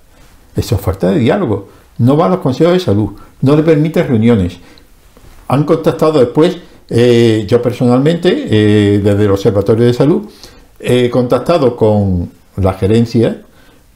Eso 0.55 0.75
es 0.75 0.81
falta 0.81 1.11
de 1.11 1.19
diálogo. 1.19 1.69
No 1.99 2.15
va 2.15 2.25
a 2.25 2.29
los 2.29 2.39
consejos 2.39 2.73
de 2.73 2.79
salud, 2.79 3.11
no 3.41 3.55
le 3.55 3.63
permite 3.63 4.03
reuniones. 4.03 4.57
Han 5.47 5.63
contactado 5.63 6.19
después, 6.19 6.57
eh, 6.89 7.45
yo 7.47 7.61
personalmente, 7.61 8.47
eh, 8.49 8.99
desde 8.99 9.25
el 9.25 9.31
Observatorio 9.31 9.85
de 9.85 9.93
Salud, 9.93 10.23
he 10.79 11.09
contactado 11.09 11.75
con 11.75 12.29
la 12.57 12.73
gerencia, 12.73 13.41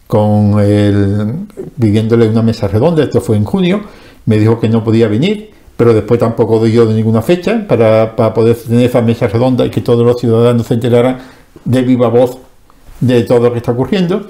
con 0.07 0.59
el, 0.59 1.47
pidiéndole 1.79 2.27
una 2.27 2.41
mesa 2.41 2.67
redonda, 2.67 3.03
esto 3.03 3.21
fue 3.21 3.37
en 3.37 3.43
junio, 3.43 3.81
me 4.25 4.37
dijo 4.37 4.59
que 4.59 4.69
no 4.69 4.83
podía 4.83 5.07
venir, 5.07 5.51
pero 5.77 5.93
después 5.93 6.19
tampoco 6.19 6.63
dio 6.63 6.85
de 6.85 6.93
ninguna 6.93 7.21
fecha 7.21 7.65
para, 7.67 8.15
poder 8.15 8.55
tener 8.55 8.85
esa 8.85 9.01
mesa 9.01 9.27
redonda 9.27 9.65
y 9.65 9.69
que 9.69 9.81
todos 9.81 10.05
los 10.05 10.19
ciudadanos 10.19 10.67
se 10.67 10.75
enteraran 10.75 11.19
de 11.65 11.81
viva 11.81 12.07
voz 12.07 12.37
de 12.99 13.23
todo 13.23 13.39
lo 13.39 13.51
que 13.51 13.57
está 13.57 13.71
ocurriendo. 13.71 14.27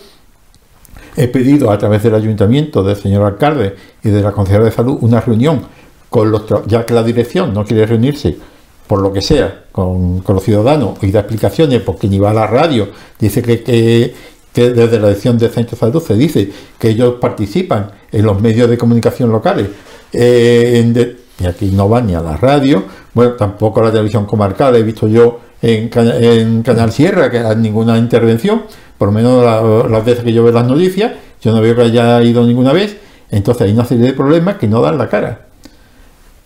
He 1.17 1.27
pedido 1.27 1.71
a 1.71 1.77
través 1.77 2.03
del 2.03 2.15
ayuntamiento, 2.15 2.83
del 2.83 2.95
señor 2.95 3.23
alcalde 3.23 3.75
y 4.01 4.09
de 4.09 4.21
la 4.21 4.31
consejera 4.31 4.63
de 4.63 4.71
salud 4.71 4.97
una 5.01 5.19
reunión 5.19 5.63
con 6.09 6.31
los 6.31 6.43
ya 6.67 6.85
que 6.85 6.93
la 6.93 7.03
dirección 7.03 7.53
no 7.53 7.65
quiere 7.65 7.85
reunirse 7.85 8.37
por 8.87 9.01
lo 9.01 9.13
que 9.13 9.21
sea 9.21 9.65
con, 9.71 10.21
los 10.27 10.43
ciudadanos 10.43 11.01
y 11.01 11.11
dar 11.11 11.23
explicaciones 11.23 11.81
porque 11.81 12.09
ni 12.09 12.19
va 12.19 12.31
a 12.31 12.33
la 12.33 12.47
radio, 12.47 12.89
dice 13.19 13.41
que, 13.41 13.63
que, 13.63 14.13
que 14.53 14.71
desde 14.71 14.99
la 14.99 15.13
centro 15.15 15.47
de 15.49 15.75
salud 15.75 16.03
se 16.03 16.15
dice 16.15 16.51
que 16.77 16.89
ellos 16.89 17.15
participan 17.21 17.91
en 18.11 18.25
los 18.25 18.41
medios 18.41 18.69
de 18.69 18.77
comunicación 18.77 19.31
locales. 19.31 19.67
Eh, 20.11 21.17
y 21.39 21.45
aquí 21.45 21.71
no 21.71 21.89
va 21.89 22.01
ni 22.01 22.13
a 22.13 22.21
la 22.21 22.37
radio, 22.37 22.83
bueno, 23.13 23.33
tampoco 23.33 23.79
a 23.79 23.85
la 23.85 23.91
televisión 23.91 24.25
comarcal, 24.25 24.75
he 24.75 24.83
visto 24.83 25.07
yo 25.07 25.39
en, 25.61 25.89
Canal 25.89 26.91
Sierra 26.91 27.31
que 27.31 27.39
hay 27.39 27.55
ninguna 27.55 27.97
intervención, 27.97 28.63
por 28.97 29.07
lo 29.07 29.11
menos 29.13 29.89
las 29.89 30.05
veces 30.05 30.23
que 30.23 30.33
yo 30.33 30.43
veo 30.43 30.53
las 30.53 30.67
noticias, 30.67 31.13
yo 31.41 31.53
no 31.53 31.61
veo 31.61 31.75
que 31.75 31.83
haya 31.83 32.21
ido 32.21 32.45
ninguna 32.45 32.73
vez, 32.73 32.97
entonces 33.31 33.67
hay 33.67 33.73
una 33.73 33.85
serie 33.85 34.05
de 34.05 34.13
problemas 34.13 34.57
que 34.57 34.67
no 34.67 34.81
dan 34.81 34.97
la 34.97 35.07
cara. 35.09 35.47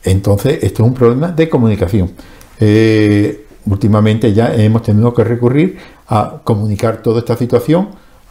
Entonces, 0.03 0.63
esto 0.63 0.83
es 0.83 0.89
un 0.89 0.93
problema 0.93 1.29
de 1.29 1.49
comunicación. 1.49 2.11
Eh, 2.59 3.44
últimamente 3.65 4.33
ya 4.33 4.53
hemos 4.53 4.83
tenido 4.83 5.13
que 5.13 5.23
recurrir 5.23 5.77
a 6.07 6.39
comunicar 6.43 7.01
toda 7.01 7.19
esta 7.19 7.35
situación 7.35 7.89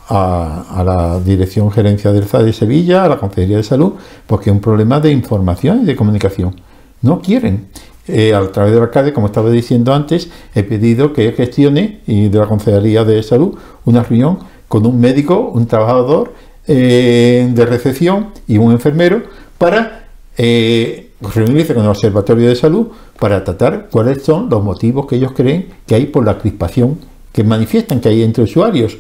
a, 0.09 0.83
la 0.85 1.21
Dirección 1.21 1.71
Gerencia 1.71 2.13
del 2.13 2.27
de 2.29 2.53
Sevilla, 2.53 3.05
a 3.05 3.09
la 3.09 3.19
Consejería 3.19 3.57
de 3.57 3.63
Salud, 3.63 3.95
porque 4.27 4.51
es 4.51 4.55
un 4.55 4.61
problema 4.61 5.01
de 5.01 5.11
información 5.11 5.83
y 5.83 5.85
de 5.87 5.97
comunicación. 5.97 6.55
No 7.03 7.21
quieren. 7.21 7.69
Eh, 8.07 8.35
a 8.35 8.47
través 8.53 8.75
del 8.75 8.83
alcalde, 8.83 9.15
como 9.15 9.29
estaba 9.29 9.51
diciendo 9.51 9.95
antes, 9.95 10.29
he 10.55 10.63
pedido 10.63 11.15
que 11.15 11.33
gestione 11.33 12.01
y 12.07 12.29
de 12.29 12.39
la 12.39 12.47
Consejería 12.47 13.03
de 13.05 13.23
Salud 13.23 13.57
una 13.87 14.03
reunión 14.03 14.41
con 14.69 14.85
un 14.85 15.01
médico, 15.01 15.51
un 15.55 15.67
trabajador 15.67 16.35
eh, 16.67 17.49
de 17.51 17.67
recepción 17.67 18.29
y 18.47 18.59
un 18.59 18.73
enfermero 18.73 19.23
para 19.57 20.05
eh, 20.37 21.13
reunirse 21.33 21.75
con 21.75 21.85
el 21.85 21.91
Observatorio 21.91 22.49
de 22.49 22.57
Salud 22.57 22.89
para 23.19 23.45
tratar 23.45 23.89
cuáles 23.91 24.23
son 24.23 24.49
los 24.49 24.63
motivos 24.63 25.07
que 25.07 25.17
ellos 25.17 25.33
creen 25.33 25.69
que 25.87 25.95
hay 25.95 26.07
por 26.07 26.25
la 26.25 26.39
crispación 26.39 26.99
que 27.33 27.45
manifiestan 27.45 28.01
que 28.01 28.09
hay 28.09 28.23
entre 28.23 28.45
usuarios. 28.45 28.99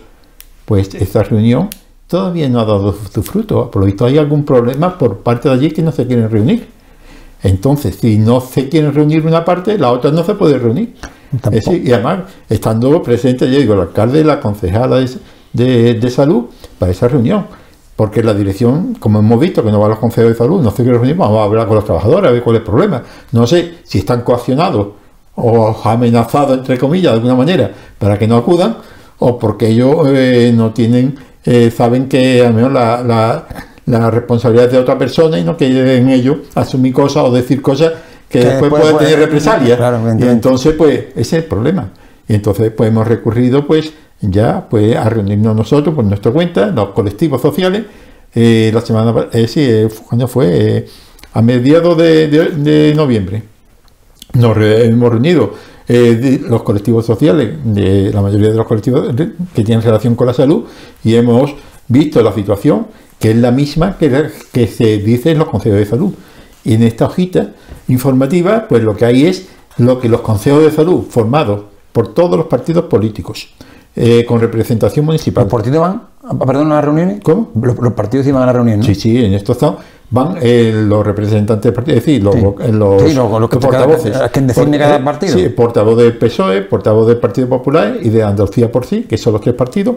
Pues 0.64 0.94
esta 0.94 1.22
reunión 1.22 1.68
todavía 2.08 2.48
no 2.48 2.60
ha 2.60 2.64
dado 2.64 2.94
su 3.12 3.22
fruto. 3.22 3.70
Por 3.70 3.80
lo 3.80 3.86
visto 3.86 4.04
hay 4.04 4.18
algún 4.18 4.44
problema 4.44 4.98
por 4.98 5.18
parte 5.18 5.48
de 5.48 5.54
allí 5.54 5.70
que 5.70 5.82
no 5.82 5.92
se 5.92 6.06
quieren 6.06 6.30
reunir. 6.30 6.66
Entonces, 7.42 7.96
si 8.00 8.16
no 8.16 8.40
se 8.40 8.68
quieren 8.70 8.94
reunir 8.94 9.26
una 9.26 9.44
parte, 9.44 9.78
la 9.78 9.92
otra 9.92 10.10
no 10.10 10.24
se 10.24 10.34
puede 10.34 10.58
reunir. 10.58 10.94
y 11.84 11.92
además, 11.92 12.20
estando 12.48 13.02
presente, 13.02 13.50
yo 13.50 13.58
digo, 13.58 13.74
el 13.74 13.80
alcalde 13.80 14.20
y 14.20 14.24
la 14.24 14.40
concejala 14.40 15.04
de, 15.52 15.94
de, 15.94 16.10
salud 16.10 16.46
para 16.78 16.90
esa 16.90 17.06
reunión. 17.06 17.46
Porque 17.96 18.22
la 18.22 18.34
dirección, 18.34 18.94
como 18.98 19.20
hemos 19.20 19.38
visto, 19.38 19.62
que 19.62 19.70
no 19.70 19.78
va 19.78 19.86
a 19.86 19.90
los 19.90 19.98
consejos 19.98 20.32
de 20.32 20.36
salud, 20.36 20.60
no 20.60 20.70
se 20.70 20.82
quiere 20.82 20.98
reunir, 20.98 21.16
vamos 21.16 21.38
a 21.38 21.44
hablar 21.44 21.66
con 21.66 21.76
los 21.76 21.84
trabajadores, 21.84 22.28
a 22.28 22.32
ver 22.32 22.42
cuál 22.42 22.56
es 22.56 22.60
el 22.60 22.66
problema. 22.66 23.02
No 23.30 23.46
sé 23.46 23.74
si 23.84 23.98
están 23.98 24.22
coaccionados 24.22 24.88
o 25.36 25.80
amenazado, 25.84 26.54
entre 26.54 26.78
comillas, 26.78 27.12
de 27.12 27.16
alguna 27.18 27.34
manera, 27.34 27.70
para 27.98 28.18
que 28.18 28.26
no 28.26 28.36
acudan, 28.36 28.76
o 29.18 29.38
porque 29.38 29.68
ellos 29.68 30.06
eh, 30.08 30.52
no 30.54 30.72
tienen, 30.72 31.16
eh, 31.44 31.70
saben 31.70 32.08
que 32.08 32.44
al 32.44 32.54
menos 32.54 32.72
la, 32.72 33.46
la, 33.86 34.10
responsabilidad 34.10 34.66
es 34.66 34.72
de 34.72 34.78
otra 34.78 34.98
persona 34.98 35.38
y 35.38 35.44
no 35.44 35.56
quieren 35.56 36.08
ellos 36.08 36.38
asumir 36.54 36.92
cosas 36.92 37.24
o 37.24 37.32
decir 37.32 37.62
cosas 37.62 37.92
que, 38.28 38.40
después, 38.40 38.70
pueden 38.70 38.98
tener 38.98 39.18
represalias. 39.18 39.78
y 40.18 40.24
entonces, 40.24 40.74
pues, 40.76 40.98
ese 41.10 41.20
es 41.20 41.32
el 41.32 41.44
problema. 41.44 41.90
Y 42.26 42.34
entonces, 42.34 42.72
pues, 42.76 42.88
hemos 42.88 43.06
recurrido, 43.06 43.66
pues, 43.66 43.92
ya, 44.30 44.66
pues, 44.68 44.96
a 44.96 45.08
reunirnos 45.08 45.56
nosotros 45.56 45.94
por 45.94 46.04
nuestra 46.04 46.32
cuenta, 46.32 46.66
los 46.66 46.90
colectivos 46.90 47.40
sociales, 47.40 47.84
eh, 48.34 48.70
la 48.74 48.80
semana, 48.80 49.28
eh, 49.32 49.46
sí, 49.48 49.68
cuando 50.08 50.28
fue? 50.28 50.86
a 51.32 51.42
mediados 51.42 51.98
de 51.98 52.92
noviembre 52.94 53.42
nos 54.34 54.56
hemos 54.56 55.10
reunido 55.10 55.54
eh, 55.86 56.40
los 56.48 56.62
colectivos 56.62 57.06
sociales, 57.06 57.56
de 57.64 58.10
la 58.12 58.22
mayoría 58.22 58.50
de 58.50 58.56
los 58.56 58.66
colectivos 58.66 59.14
que 59.54 59.64
tienen 59.64 59.82
relación 59.82 60.14
con 60.14 60.26
la 60.26 60.34
salud, 60.34 60.64
y 61.02 61.14
hemos 61.14 61.54
visto 61.88 62.22
la 62.22 62.32
situación 62.32 62.86
que 63.18 63.30
es 63.30 63.36
la 63.36 63.50
misma 63.50 63.96
que, 63.96 64.30
que 64.52 64.66
se 64.66 64.98
dice 64.98 65.30
en 65.30 65.38
los 65.38 65.48
consejos 65.48 65.78
de 65.78 65.86
salud. 65.86 66.12
Y 66.64 66.74
en 66.74 66.82
esta 66.82 67.06
hojita 67.06 67.52
informativa, 67.88 68.66
pues 68.68 68.82
lo 68.82 68.96
que 68.96 69.04
hay 69.04 69.26
es 69.26 69.46
lo 69.76 70.00
que 70.00 70.08
los 70.08 70.22
consejos 70.22 70.62
de 70.62 70.70
salud 70.70 71.04
formados 71.08 71.64
por 71.92 72.12
todos 72.12 72.36
los 72.36 72.46
partidos 72.46 72.86
políticos, 72.86 73.48
eh, 73.96 74.24
con 74.26 74.40
representación 74.40 75.06
municipal. 75.06 75.44
¿Los 75.44 75.52
partidos 75.52 75.80
van, 75.80 76.02
perdón, 76.46 76.72
a 76.72 76.76
las 76.76 76.84
reuniones? 76.84 77.20
¿Cómo? 77.22 77.50
Los, 77.60 77.92
partidos 77.92 78.26
iban 78.26 78.42
a 78.42 78.46
las 78.46 78.54
reuniones. 78.54 78.86
Sí, 78.86 78.94
sí, 78.94 79.24
en 79.24 79.34
esto 79.34 79.52
están 79.52 79.76
van 80.10 80.36
eh, 80.40 80.72
los 80.86 81.04
representantes 81.04 81.64
del 81.64 81.72
partido, 81.72 81.98
es 81.98 82.04
decir, 82.04 82.22
los, 82.22 82.36
los, 82.36 83.02
sí, 83.02 83.14
los, 83.14 83.50
que 83.50 83.58
portavoces. 83.58 84.16
que 84.32 84.40
designe 84.42 84.78
cada 84.78 85.02
partido. 85.02 85.36
Sí, 85.36 85.48
portavoz 85.48 85.96
del 85.96 86.16
PSOE, 86.16 86.62
portavoz 86.62 87.08
del 87.08 87.16
Partido 87.18 87.48
Popular 87.48 87.96
y 88.00 88.10
de 88.10 88.22
Andalucía 88.22 88.70
por 88.70 88.86
sí, 88.86 89.02
que 89.02 89.18
son 89.18 89.32
los 89.32 89.42
tres 89.42 89.54
partidos. 89.54 89.96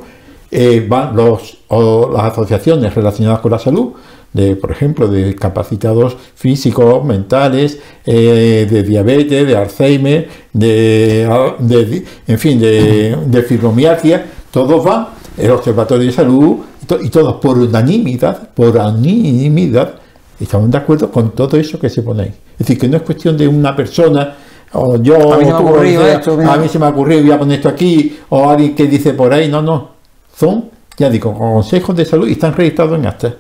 Eh, 0.50 0.86
van 0.88 1.16
los, 1.16 1.58
las 1.70 2.24
asociaciones 2.32 2.96
relacionadas 2.96 3.42
con 3.42 3.52
la 3.52 3.60
salud, 3.60 3.92
de, 4.34 4.56
por 4.56 4.72
ejemplo, 4.72 5.08
de 5.08 5.36
capacitados 5.36 6.18
físicos, 6.36 7.04
mentales, 7.04 7.80
eh, 8.06 8.68
de 8.70 8.84
diabetes, 8.84 9.48
de 9.48 9.58
Alzheimer, 9.58 10.30
de, 10.54 11.28
de 11.60 12.06
en 12.28 12.40
fin, 12.40 12.60
de, 12.60 13.18
de 13.26 13.44
fibromialgia, 13.44 14.26
todos 14.52 14.84
van, 14.84 15.08
el 15.38 15.52
Observatorio 15.52 16.06
de 16.06 16.12
Salud, 16.12 16.58
y 17.02 17.10
todos 17.10 17.36
por 17.36 17.58
unanimidad, 17.58 18.50
por 18.54 18.70
unanimidad, 18.70 19.96
estamos 20.40 20.72
de 20.72 20.78
acuerdo 20.78 21.12
con 21.12 21.32
todo 21.32 21.58
eso 21.58 21.80
que 21.80 21.90
se 21.90 22.02
pone 22.02 22.24
ahí. 22.24 22.34
Es 22.54 22.60
decir, 22.60 22.80
que 22.80 22.88
no 22.88 22.98
es 22.98 23.04
cuestión 23.04 23.38
de 23.38 23.48
una 23.48 23.76
persona, 23.76 24.36
o 24.74 25.02
yo, 25.02 25.34
a 25.34 25.38
mí, 25.38 25.46
se 25.46 25.98
me, 25.98 26.12
esto, 26.12 26.40
a 26.40 26.58
mí 26.58 26.68
se 26.68 26.80
me 26.80 26.86
ha 26.86 26.90
ocurrido, 26.90 27.22
voy 27.22 27.32
a 27.32 27.40
poner 27.40 27.58
esto 27.58 27.70
aquí, 27.70 28.18
o 28.30 28.50
alguien 28.50 28.76
que 28.76 28.86
dice 28.88 29.14
por 29.14 29.34
ahí, 29.34 29.50
no, 29.50 29.62
no. 29.62 29.92
Son, 30.36 30.70
ya 30.98 31.10
digo, 31.10 31.34
consejos 31.34 31.96
de 31.96 32.06
salud 32.06 32.28
y 32.28 32.34
están 32.34 32.54
registrados 32.54 32.98
en 32.98 33.06
actas. 33.06 33.34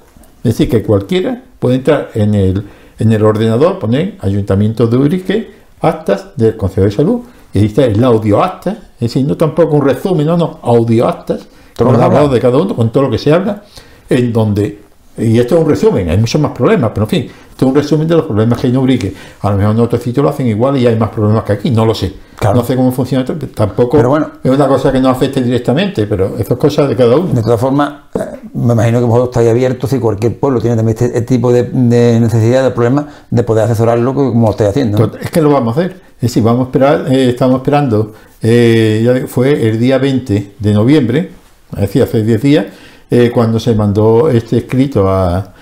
Es 0.43 0.57
decir, 0.57 0.69
que 0.69 0.83
cualquiera 0.83 1.43
puede 1.59 1.75
entrar 1.75 2.11
en 2.13 2.33
el, 2.33 2.63
en 2.99 3.11
el 3.11 3.23
ordenador, 3.23 3.79
poner 3.79 4.17
Ayuntamiento 4.19 4.87
de 4.87 4.97
Urique, 4.97 5.51
actas 5.81 6.27
del 6.35 6.55
Consejo 6.55 6.85
de 6.85 6.91
Salud, 6.91 7.21
y 7.53 7.59
ahí 7.59 7.65
está 7.65 7.85
el 7.85 8.03
audioacta, 8.03 8.71
es 8.95 8.99
decir, 8.99 9.25
no 9.25 9.35
tampoco 9.35 9.75
un 9.75 9.85
resumen, 9.85 10.27
no, 10.27 10.37
no, 10.37 10.59
audioactas, 10.61 11.47
Todo 11.75 11.85
lo 11.85 11.85
con 11.85 11.93
los 11.93 11.95
habla. 11.95 12.05
hablados 12.05 12.33
de 12.33 12.39
cada 12.39 12.57
uno, 12.57 12.75
con 12.75 12.91
todo 12.91 13.03
lo 13.03 13.11
que 13.11 13.17
se 13.17 13.31
habla, 13.31 13.63
en 14.09 14.33
donde, 14.33 14.79
y 15.17 15.39
esto 15.39 15.55
es 15.55 15.61
un 15.61 15.69
resumen, 15.69 16.09
hay 16.09 16.17
muchos 16.17 16.39
más 16.39 16.51
problemas, 16.51 16.91
pero 16.93 17.05
en 17.05 17.09
fin, 17.09 17.31
esto 17.49 17.65
es 17.65 17.69
un 17.69 17.75
resumen 17.75 18.07
de 18.07 18.15
los 18.15 18.25
problemas 18.25 18.59
que 18.59 18.67
hay 18.67 18.73
en 18.73 18.77
Ubrique. 18.77 19.13
A 19.41 19.49
lo 19.49 19.57
mejor 19.57 19.75
en 19.75 19.81
otros 19.81 20.01
sitios 20.01 20.23
lo 20.23 20.29
hacen 20.29 20.47
igual 20.47 20.77
y 20.77 20.85
hay 20.85 20.95
más 20.95 21.09
problemas 21.09 21.43
que 21.43 21.53
aquí, 21.53 21.71
no 21.71 21.85
lo 21.85 21.95
sé. 21.95 22.13
Claro. 22.37 22.57
No 22.57 22.63
sé 22.63 22.75
cómo 22.75 22.91
funciona 22.91 23.23
esto, 23.23 23.35
tampoco 23.55 23.97
Pero 23.97 24.09
bueno. 24.09 24.29
es 24.43 24.51
una 24.51 24.67
cosa 24.67 24.91
que 24.91 24.99
nos 24.99 25.17
afecte 25.17 25.41
directamente, 25.41 26.05
pero 26.05 26.35
eso 26.37 26.53
es 26.53 26.59
cosa 26.59 26.87
de 26.87 26.95
cada 26.95 27.15
uno. 27.15 27.33
De 27.33 27.41
todas 27.41 27.59
formas, 27.59 27.93
eh, 28.13 28.19
me 28.53 28.73
imagino 28.73 28.99
que 28.99 29.05
vosotros 29.05 29.29
estáis 29.29 29.49
abiertos 29.49 29.91
y 29.93 29.99
cualquier 29.99 30.39
pueblo 30.39 30.61
tiene 30.61 30.75
también 30.75 30.95
este, 30.95 31.05
este 31.05 31.21
tipo 31.21 31.51
de, 31.51 31.63
de 31.63 32.19
necesidad, 32.19 32.63
de 32.63 32.69
problemas, 32.69 33.05
de 33.31 33.41
poder 33.41 33.63
asesorarlo 33.63 34.13
como 34.13 34.45
lo 34.45 34.51
estáis 34.51 34.69
haciendo. 34.69 34.99
¿no? 34.99 35.11
Es 35.19 35.31
que 35.31 35.41
lo 35.41 35.49
vamos 35.49 35.75
a 35.75 35.79
hacer. 35.79 36.07
Es 36.17 36.21
decir, 36.21 36.43
vamos 36.43 36.61
a 36.61 36.63
esperar, 36.65 37.05
eh, 37.11 37.29
estamos 37.29 37.57
esperando, 37.57 38.13
eh, 38.41 39.01
ya 39.03 39.27
fue 39.27 39.67
el 39.67 39.79
día 39.79 39.97
20 39.97 40.53
de 40.59 40.73
noviembre, 40.73 41.31
es 41.73 41.81
decir, 41.81 42.01
hace 42.01 42.23
10 42.23 42.41
días, 42.41 42.65
eh, 43.09 43.31
cuando 43.33 43.59
se 43.59 43.73
mandó 43.73 44.29
este 44.29 44.57
escrito 44.57 45.09
a, 45.09 45.53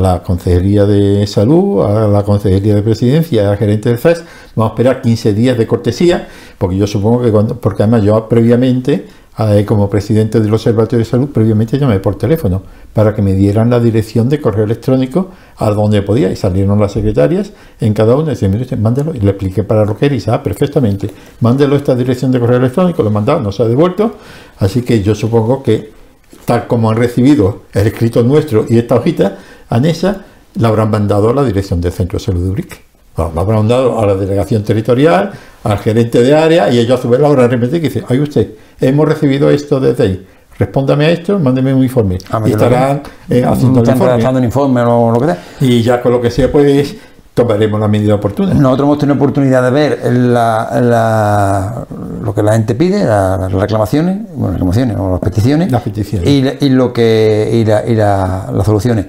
la 0.00 0.24
Consejería 0.24 0.86
de 0.86 1.24
Salud, 1.28 1.84
a 1.84 2.08
la 2.08 2.24
Consejería 2.24 2.74
de 2.74 2.82
Presidencia, 2.82 3.48
al 3.48 3.56
gerente 3.56 3.88
del 3.88 3.98
FES, 3.98 4.24
vamos 4.56 4.72
a 4.72 4.74
esperar 4.74 5.00
15 5.00 5.34
días 5.34 5.56
de 5.56 5.68
cortesía, 5.68 6.26
porque 6.58 6.76
yo 6.76 6.88
supongo 6.88 7.22
que 7.22 7.30
cuando, 7.30 7.60
porque 7.60 7.84
además 7.84 8.02
yo 8.02 8.28
previamente, 8.28 9.06
eh, 9.38 9.64
como 9.64 9.88
presidente 9.88 10.40
del 10.40 10.52
Observatorio 10.52 10.98
de 10.98 11.04
Salud, 11.04 11.28
previamente 11.28 11.78
llamé 11.78 12.00
por 12.00 12.18
teléfono 12.18 12.60
para 12.92 13.14
que 13.14 13.22
me 13.22 13.34
dieran 13.34 13.70
la 13.70 13.78
dirección 13.78 14.28
de 14.28 14.40
correo 14.40 14.64
electrónico 14.64 15.28
a 15.58 15.70
donde 15.70 16.02
podía 16.02 16.28
y 16.32 16.34
salieron 16.34 16.80
las 16.80 16.90
secretarias 16.90 17.52
en 17.80 17.94
cada 17.94 18.16
una 18.16 18.24
y 18.24 18.30
decían, 18.30 18.50
mire 18.50 18.76
mándelo 18.76 19.14
y 19.14 19.20
le 19.20 19.30
expliqué 19.30 19.62
para 19.62 19.84
Roquer 19.84 20.10
y 20.10 20.16
dice, 20.16 20.32
ah, 20.32 20.42
perfectamente, 20.42 21.08
mándelo 21.38 21.76
esta 21.76 21.94
dirección 21.94 22.32
de 22.32 22.40
correo 22.40 22.56
electrónico, 22.58 23.04
lo 23.04 23.10
he 23.10 23.12
mandado, 23.12 23.38
no 23.38 23.52
se 23.52 23.62
ha 23.62 23.68
devuelto, 23.68 24.16
así 24.58 24.82
que 24.82 25.04
yo 25.04 25.14
supongo 25.14 25.62
que 25.62 25.98
tal 26.44 26.66
como 26.66 26.90
han 26.90 26.96
recibido 26.96 27.62
el 27.72 27.86
escrito 27.86 28.22
nuestro 28.22 28.64
y 28.68 28.78
esta 28.78 28.96
hojita 28.96 29.38
anexa, 29.68 30.24
la 30.54 30.68
habrán 30.68 30.90
mandado 30.90 31.30
a 31.30 31.34
la 31.34 31.44
dirección 31.44 31.80
del 31.80 31.92
Centro 31.92 32.18
de 32.18 32.24
Salud 32.24 32.42
de 32.42 32.50
Ubrique. 32.50 32.76
Bueno, 33.16 33.32
la 33.34 33.40
habrán 33.40 33.68
dado 33.68 33.98
a 33.98 34.06
la 34.06 34.14
delegación 34.14 34.62
territorial, 34.62 35.32
al 35.64 35.78
gerente 35.78 36.22
de 36.22 36.34
área 36.34 36.70
y 36.70 36.78
ellos 36.78 36.98
a 36.98 37.02
su 37.02 37.08
vez 37.08 37.20
la 37.20 37.28
habrán 37.28 37.50
remitido 37.50 37.78
y 37.78 37.80
dicen, 37.80 38.04
ay 38.08 38.20
usted, 38.20 38.52
hemos 38.80 39.08
recibido 39.08 39.50
esto 39.50 39.80
desde 39.80 40.04
ahí. 40.04 40.26
Respóndame 40.58 41.06
a 41.06 41.10
esto, 41.10 41.38
mándeme 41.38 41.72
un 41.72 41.84
informe. 41.84 42.18
Ah, 42.30 42.42
y 42.44 42.50
estarán 42.50 43.02
eh, 43.30 43.44
haciendo 43.44 43.80
el 43.80 43.88
informe. 43.88 44.38
un 44.38 44.44
informe 44.44 44.80
o 44.82 45.12
lo 45.12 45.20
que 45.20 45.26
sea. 45.26 45.38
Y 45.60 45.82
ya 45.82 46.00
con 46.00 46.10
lo 46.10 46.20
que 46.20 46.30
sea, 46.30 46.50
pues 46.50 46.96
tomaremos 47.42 47.78
la 47.80 47.88
medida 47.88 48.14
oportuna. 48.14 48.52
Nosotros 48.54 48.86
hemos 48.86 48.98
tenido 48.98 49.14
oportunidad 49.16 49.62
de 49.62 49.70
ver 49.70 50.12
la- 50.12 50.80
la- 50.82 51.86
lo 52.22 52.34
que 52.34 52.42
la 52.42 52.52
gente 52.52 52.74
pide, 52.74 53.04
la- 53.04 53.36
las 53.36 53.52
reclamaciones, 53.52 54.18
bueno, 54.34 54.52
reclamaciones 54.54 54.96
o 54.98 55.10
las 55.10 55.20
peticiones, 55.20 55.70
Las 55.70 55.82
peticiones. 55.82 56.28
Y, 56.28 56.68
lo 56.70 56.92
que 56.92 57.50
y, 57.52 57.64
la- 57.64 57.86
y 57.86 57.94
la- 57.94 58.50
las 58.52 58.66
soluciones. 58.66 59.06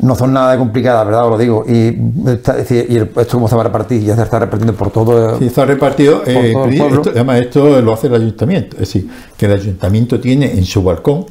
No 0.00 0.16
son 0.16 0.32
nada 0.32 0.58
complicadas, 0.58 1.06
¿verdad? 1.06 1.24
Os 1.26 1.30
lo 1.30 1.38
digo. 1.38 1.64
Y, 1.68 1.96
está- 2.28 2.52
es 2.52 2.68
decir, 2.68 2.86
y 2.88 2.96
el- 2.96 3.10
esto 3.16 3.32
cómo 3.36 3.46
se 3.48 3.54
va 3.54 3.60
a 3.60 3.64
repartir, 3.64 4.02
ya 4.02 4.16
se 4.16 4.22
está 4.22 4.38
repartiendo 4.40 4.74
por 4.74 4.90
todo. 4.90 5.38
Sí, 5.38 5.46
está 5.46 5.64
repartido. 5.64 6.22
eh, 6.26 6.50
todo 6.52 6.64
el 6.64 6.68
pri- 6.70 6.78
pueblo. 6.78 6.96
esto- 7.02 7.10
además, 7.10 7.40
esto 7.40 7.80
lo 7.80 7.92
hace 7.92 8.06
el 8.08 8.14
ayuntamiento. 8.14 8.74
Es 8.76 8.80
decir, 8.80 9.08
que 9.36 9.46
el 9.46 9.52
ayuntamiento 9.52 10.18
tiene 10.20 10.52
en 10.52 10.64
su 10.64 10.82
balcón 10.82 11.26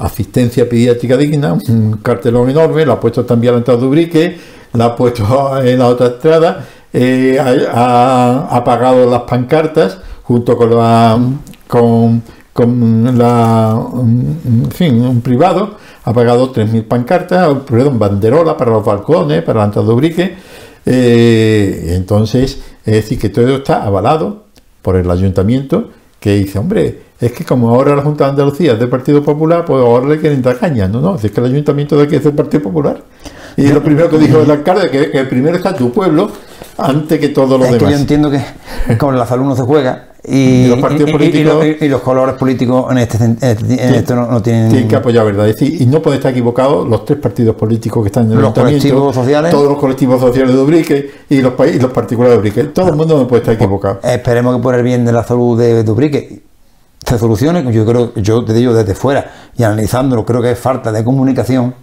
asistencia 0.00 0.68
pediátrica 0.68 1.16
digna, 1.16 1.52
un 1.54 1.98
cartelón 2.02 2.48
enorme, 2.50 2.84
lo 2.84 2.92
ha 2.92 3.00
puesto 3.00 3.24
también 3.24 3.50
a 3.50 3.52
la 3.54 3.58
entrada 3.58 3.80
de 3.80 3.86
Ubrique, 3.86 4.36
la 4.72 4.86
ha 4.86 4.96
puesto 4.96 5.60
en 5.62 5.78
la 5.78 5.86
otra 5.88 6.06
entrada, 6.08 6.64
eh, 6.92 7.38
ha, 7.40 8.46
ha 8.50 8.56
apagado 8.56 9.08
las 9.10 9.22
pancartas 9.22 9.98
junto 10.22 10.56
con 10.56 10.70
la. 10.76 11.18
con, 11.66 12.22
con 12.52 13.18
la. 13.18 13.74
un- 13.92 14.38
en 14.64 14.70
fin, 14.70 15.00
un 15.04 15.20
privado, 15.20 15.76
ha 16.04 16.12
pagado 16.12 16.52
3.000 16.52 16.84
pancartas, 16.86 17.48
perdón, 17.68 17.98
banderola 17.98 18.56
para 18.56 18.70
los 18.72 18.84
balcones, 18.84 19.42
para 19.42 19.60
la 19.60 19.64
entrada. 19.66 19.88
Eh, 20.86 21.92
entonces, 21.96 22.58
es 22.84 22.94
decir, 22.94 23.18
que 23.18 23.28
todo 23.28 23.56
está 23.56 23.84
avalado 23.84 24.44
por 24.82 24.96
el 24.96 25.10
ayuntamiento, 25.10 25.90
que 26.18 26.34
dice, 26.34 26.58
hombre, 26.58 27.02
es 27.20 27.32
que 27.32 27.44
como 27.44 27.68
ahora 27.74 27.94
la 27.94 28.02
Junta 28.02 28.24
de 28.24 28.30
Andalucía 28.30 28.72
es 28.72 28.78
del 28.78 28.88
Partido 28.88 29.22
Popular, 29.22 29.64
pues 29.66 29.82
ahora 29.84 30.08
le 30.08 30.18
quieren 30.18 30.40
dar 30.40 30.58
caña. 30.58 30.88
No, 30.88 31.00
no, 31.00 31.16
es 31.16 31.30
que 31.30 31.40
el 31.40 31.46
ayuntamiento 31.46 31.96
de 31.96 32.04
aquí 32.04 32.16
es 32.16 32.24
del 32.24 32.32
Partido 32.34 32.62
Popular. 32.62 33.02
Y 33.58 33.68
lo 33.72 33.82
primero 33.82 34.08
que 34.08 34.18
dijo 34.18 34.40
el 34.40 34.50
alcalde, 34.50 34.88
que, 34.90 35.10
que 35.10 35.24
primero 35.24 35.56
está 35.56 35.74
tu 35.74 35.90
pueblo, 35.92 36.30
antes 36.76 37.18
que 37.18 37.28
todos 37.30 37.58
los 37.58 37.68
es 37.68 37.74
que 37.74 37.80
yo 37.80 37.86
demás. 37.86 38.00
entiendo 38.00 38.30
que 38.30 38.96
con 38.96 39.18
la 39.18 39.26
salud 39.26 39.44
no 39.46 39.56
se 39.56 39.62
juega 39.62 40.04
y, 40.24 40.32
Y 40.64 40.68
los 40.68 40.78
partidos 40.78 41.10
y- 41.10 41.12
políticos- 41.12 41.64
y- 41.80 41.84
y 41.84 41.88
los 41.88 42.00
colores 42.02 42.36
políticos 42.36 42.86
en, 42.92 42.98
este, 42.98 43.24
en, 43.24 43.36
en 43.42 43.94
esto 43.96 44.14
no, 44.14 44.26
no 44.30 44.40
tienen. 44.42 44.68
Tienen 44.70 44.88
que 44.88 44.94
apoyar, 44.96 45.24
¿verdad? 45.26 45.48
Es 45.48 45.56
decir, 45.56 45.82
y 45.82 45.86
no 45.86 46.00
pueden 46.00 46.18
estar 46.18 46.30
equivocados 46.30 46.88
los 46.88 47.04
tres 47.04 47.18
partidos 47.18 47.56
políticos 47.56 48.02
que 48.04 48.08
están 48.08 48.26
en 48.26 48.32
el 48.32 48.40
Los 48.42 48.52
colectivos 48.54 49.12
sociales. 49.14 49.50
todos 49.50 49.68
los 49.68 49.78
colectivos 49.78 50.20
sociales 50.20 50.54
de 50.54 50.60
Ubrique 50.60 51.10
y 51.28 51.40
los, 51.42 51.52
y 51.74 51.80
los 51.80 51.90
particulares 51.92 52.34
de 52.36 52.38
Ubrique. 52.40 52.64
Todo 52.64 52.90
el 52.90 52.94
mundo 52.96 53.18
no 53.18 53.26
puede 53.26 53.42
estar 53.42 53.54
equivocado. 53.54 53.98
Esperemos 54.04 54.56
que 54.56 54.62
por 54.62 54.74
el 54.76 54.82
bien 54.84 55.04
de 55.04 55.12
la 55.12 55.24
salud 55.24 55.58
de, 55.58 55.82
de 55.82 55.90
Ubrique 55.90 56.42
se 57.04 57.18
solucione. 57.18 57.72
Yo 57.72 57.84
creo, 57.84 58.14
yo 58.14 58.44
te 58.44 58.52
digo 58.52 58.72
desde 58.72 58.94
fuera 58.94 59.32
y 59.56 59.64
analizándolo, 59.64 60.24
creo 60.24 60.42
que 60.42 60.52
es 60.52 60.58
falta 60.60 60.92
de 60.92 61.02
comunicación. 61.02 61.74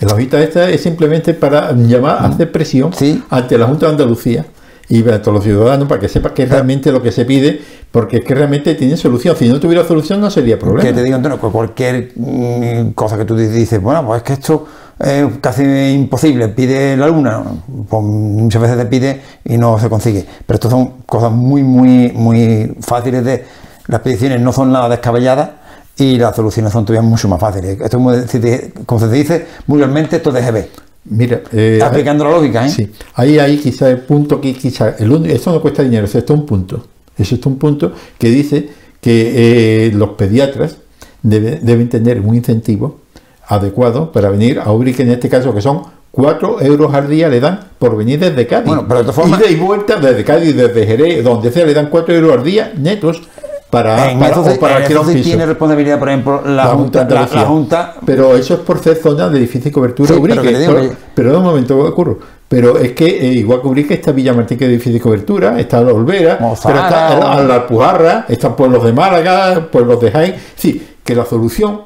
La 0.00 0.14
hojita 0.14 0.40
esta 0.40 0.70
es 0.70 0.82
simplemente 0.82 1.34
para 1.34 1.72
llamar 1.72 2.18
a 2.20 2.26
hacer 2.26 2.52
presión 2.52 2.92
Sí. 2.92 3.22
ante 3.30 3.58
la 3.58 3.66
Junta 3.66 3.86
de 3.86 3.92
Andalucía 3.92 4.46
y 4.88 5.06
a 5.08 5.20
todos 5.20 5.34
los 5.34 5.44
ciudadanos 5.44 5.86
para 5.88 6.00
que 6.00 6.08
sepan 6.08 6.32
que 6.32 6.44
es 6.44 6.48
realmente 6.48 6.90
lo 6.92 7.02
que 7.02 7.12
se 7.12 7.24
pide, 7.24 7.60
porque 7.90 8.18
es 8.18 8.24
que 8.24 8.34
realmente 8.34 8.74
tiene 8.74 8.96
solución. 8.96 9.36
Si 9.36 9.48
no 9.48 9.60
tuviera 9.60 9.84
solución 9.84 10.20
no 10.20 10.30
sería 10.30 10.58
problema. 10.58 10.82
Que 10.82 10.94
te 10.94 11.02
digo, 11.02 11.16
Antonio, 11.16 11.40
que 11.40 11.48
cualquier 11.48 12.12
mm, 12.16 12.90
cosa 12.92 13.18
que 13.18 13.24
tú 13.24 13.36
dices, 13.36 13.82
bueno, 13.82 14.06
pues 14.06 14.18
es 14.18 14.22
que 14.22 14.32
esto 14.34 14.66
es 14.98 15.26
casi 15.40 15.62
imposible, 15.62 16.48
pide 16.48 16.96
la 16.96 17.08
luna, 17.08 17.42
pues 17.88 18.02
muchas 18.02 18.62
veces 18.62 18.78
te 18.78 18.86
pide 18.86 19.20
y 19.44 19.58
no 19.58 19.78
se 19.78 19.88
consigue. 19.88 20.24
Pero 20.46 20.54
esto 20.54 20.70
son 20.70 20.92
cosas 21.06 21.32
muy, 21.32 21.62
muy, 21.62 22.12
muy 22.12 22.74
fáciles 22.80 23.24
de. 23.24 23.44
Las 23.88 24.00
peticiones 24.00 24.40
no 24.40 24.52
son 24.52 24.70
nada 24.70 24.88
descabelladas 24.88 25.50
y 25.98 26.16
las 26.18 26.34
soluciones 26.36 26.72
son 26.72 26.84
todavía 26.84 27.08
mucho 27.08 27.28
más 27.28 27.40
fáciles. 27.40 27.72
Esto 27.80 27.98
es 27.98 28.70
como, 28.86 29.00
se 29.00 29.08
dice 29.10 29.46
vulgarmente, 29.66 30.16
esto 30.16 30.34
es 30.36 30.44
DGB. 30.46 30.64
Mira, 31.10 31.40
eh, 31.52 31.80
Aplicando 31.82 32.24
la 32.24 32.30
lógica, 32.32 32.66
¿eh? 32.66 32.70
Sí, 32.70 32.90
ahí 33.14 33.38
hay 33.38 33.56
quizá 33.58 33.88
el 33.90 34.00
punto 34.00 34.40
que 34.40 34.52
quizá 34.54 34.94
el 34.98 35.26
esto 35.26 35.52
no 35.52 35.60
cuesta 35.62 35.82
dinero, 35.82 36.04
esto 36.04 36.18
es 36.18 36.30
un 36.30 36.44
punto. 36.46 36.84
Eso 37.16 37.34
es 37.34 37.46
un 37.46 37.58
punto 37.58 37.92
que 38.18 38.28
dice 38.28 38.68
que 39.00 39.86
eh, 39.86 39.92
los 39.94 40.10
pediatras 40.10 40.76
debe- 41.22 41.58
deben 41.60 41.88
tener 41.88 42.20
un 42.20 42.34
incentivo 42.34 43.00
adecuado 43.46 44.12
para 44.12 44.28
venir 44.30 44.60
a 44.60 44.70
Ubrique 44.72 45.02
en 45.02 45.10
este 45.10 45.28
caso 45.28 45.54
que 45.54 45.60
son 45.62 45.82
4 46.10 46.60
euros 46.62 46.92
al 46.94 47.08
día 47.08 47.28
le 47.28 47.38
dan 47.40 47.60
por 47.78 47.96
venir 47.96 48.18
desde 48.18 48.46
Cádiz. 48.46 48.66
Bueno, 48.66 48.84
pero 48.86 49.00
de 49.00 49.04
todas 49.04 49.16
formas- 49.16 49.40
Ida 49.40 49.50
y 49.50 49.56
vuelta 49.56 49.96
desde 49.96 50.24
Cádiz, 50.24 50.54
desde 50.56 50.86
Jerez, 50.86 51.22
donde 51.24 51.50
sea, 51.52 51.64
le 51.64 51.74
dan 51.74 51.88
4 51.90 52.14
euros 52.14 52.32
al 52.38 52.44
día 52.44 52.72
netos 52.76 53.22
para, 53.70 54.10
en 54.10 54.18
para, 54.18 54.30
eso, 54.32 54.40
o 54.40 54.60
para 54.60 54.76
en 54.76 54.82
alquilar 54.82 55.02
eso 55.02 55.12
sí 55.12 55.22
tiene 55.22 55.44
responsabilidad, 55.46 55.98
por 55.98 56.08
ejemplo, 56.08 56.42
la, 56.46 56.66
junta, 56.68 57.04
de 57.04 57.14
la, 57.14 57.20
la 57.32 57.44
Junta 57.44 57.94
Pero 58.06 58.34
eso 58.36 58.54
es 58.54 58.60
por 58.60 58.78
ser 58.82 58.96
zona 58.96 59.28
de 59.28 59.38
difícil 59.38 59.70
cobertura 59.70 60.08
Sí, 60.14 60.14
Ubrique. 60.20 60.40
pero 60.40 60.80
que 60.80 60.96
pero 61.14 61.38
un 61.38 61.44
momento, 61.44 61.78
ocurro. 61.78 62.18
Pero 62.48 62.78
es 62.78 62.92
que 62.92 63.06
eh, 63.06 63.32
igual 63.34 63.60
que 63.60 63.66
Ubrique 63.68 63.94
está 63.94 64.10
Villa 64.12 64.32
Martín 64.32 64.56
que 64.56 64.64
es 64.64 64.70
de 64.70 64.76
difícil 64.78 65.00
cobertura, 65.02 65.60
está 65.60 65.82
la 65.82 65.92
Olvera, 65.92 66.38
Mozara, 66.40 66.74
pero 66.74 66.86
está 66.86 67.16
o- 67.42 67.42
la, 67.46 67.54
Alpujarra, 67.56 68.24
están 68.28 68.56
pueblos 68.56 68.82
de 68.84 68.92
Málaga, 68.94 69.68
pueblos 69.70 70.00
de 70.00 70.10
Jaén. 70.10 70.34
Sí, 70.56 70.86
que 71.04 71.14
la 71.14 71.26
solución 71.26 71.82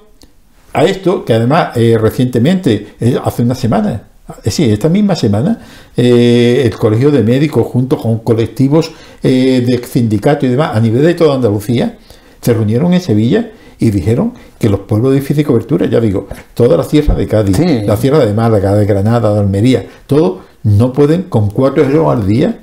a 0.73 0.85
esto, 0.85 1.25
que 1.25 1.35
además 1.35 1.77
eh, 1.77 1.99
recientemente, 2.01 2.95
eh, 3.01 3.19
hace 3.25 3.43
una 3.43 3.57
semana, 3.57 3.93
eh, 3.93 4.01
sí, 4.45 4.71
esta 4.71 4.89
misma 4.89 5.15
semana, 5.15 5.61
eh, 5.97 6.63
el 6.65 6.77
Colegio 6.77 7.11
de 7.11 7.23
Médicos, 7.23 7.67
junto 7.67 7.97
con 7.97 8.19
colectivos 8.21 8.91
eh, 9.23 9.65
de 9.67 9.85
sindicatos 9.85 10.45
y 10.45 10.49
demás, 10.49 10.71
a 10.75 10.81
nivel 10.81 11.03
de 11.03 11.15
toda 11.15 11.35
Andalucía, 11.35 11.99
se 12.41 12.53
reunieron 12.55 12.93
en 12.95 13.01
Sevilla 13.01 13.51
y 13.79 13.91
dijeron 13.91 14.33
que 14.59 14.69
los 14.69 14.81
pueblos 14.81 15.13
de 15.13 15.21
difícil 15.21 15.45
cobertura, 15.45 15.87
ya 15.87 16.01
digo, 16.01 16.29
toda 16.55 16.77
la 16.77 16.85
sierra 16.85 17.15
de 17.15 17.27
Cádiz, 17.27 17.57
Sí. 17.57 17.83
la 17.85 17.97
sierra 17.97 18.25
de 18.25 18.33
Málaga, 18.33 18.75
de 18.75 18.87
Granada, 18.87 19.33
de 19.35 19.41
Almería, 19.41 19.87
todo 20.07 20.41
no 20.63 20.93
pueden 20.93 21.25
con 21.25 21.51
cuatro 21.51 21.83
euros 21.85 22.13
al 22.17 22.27
día 22.27 22.61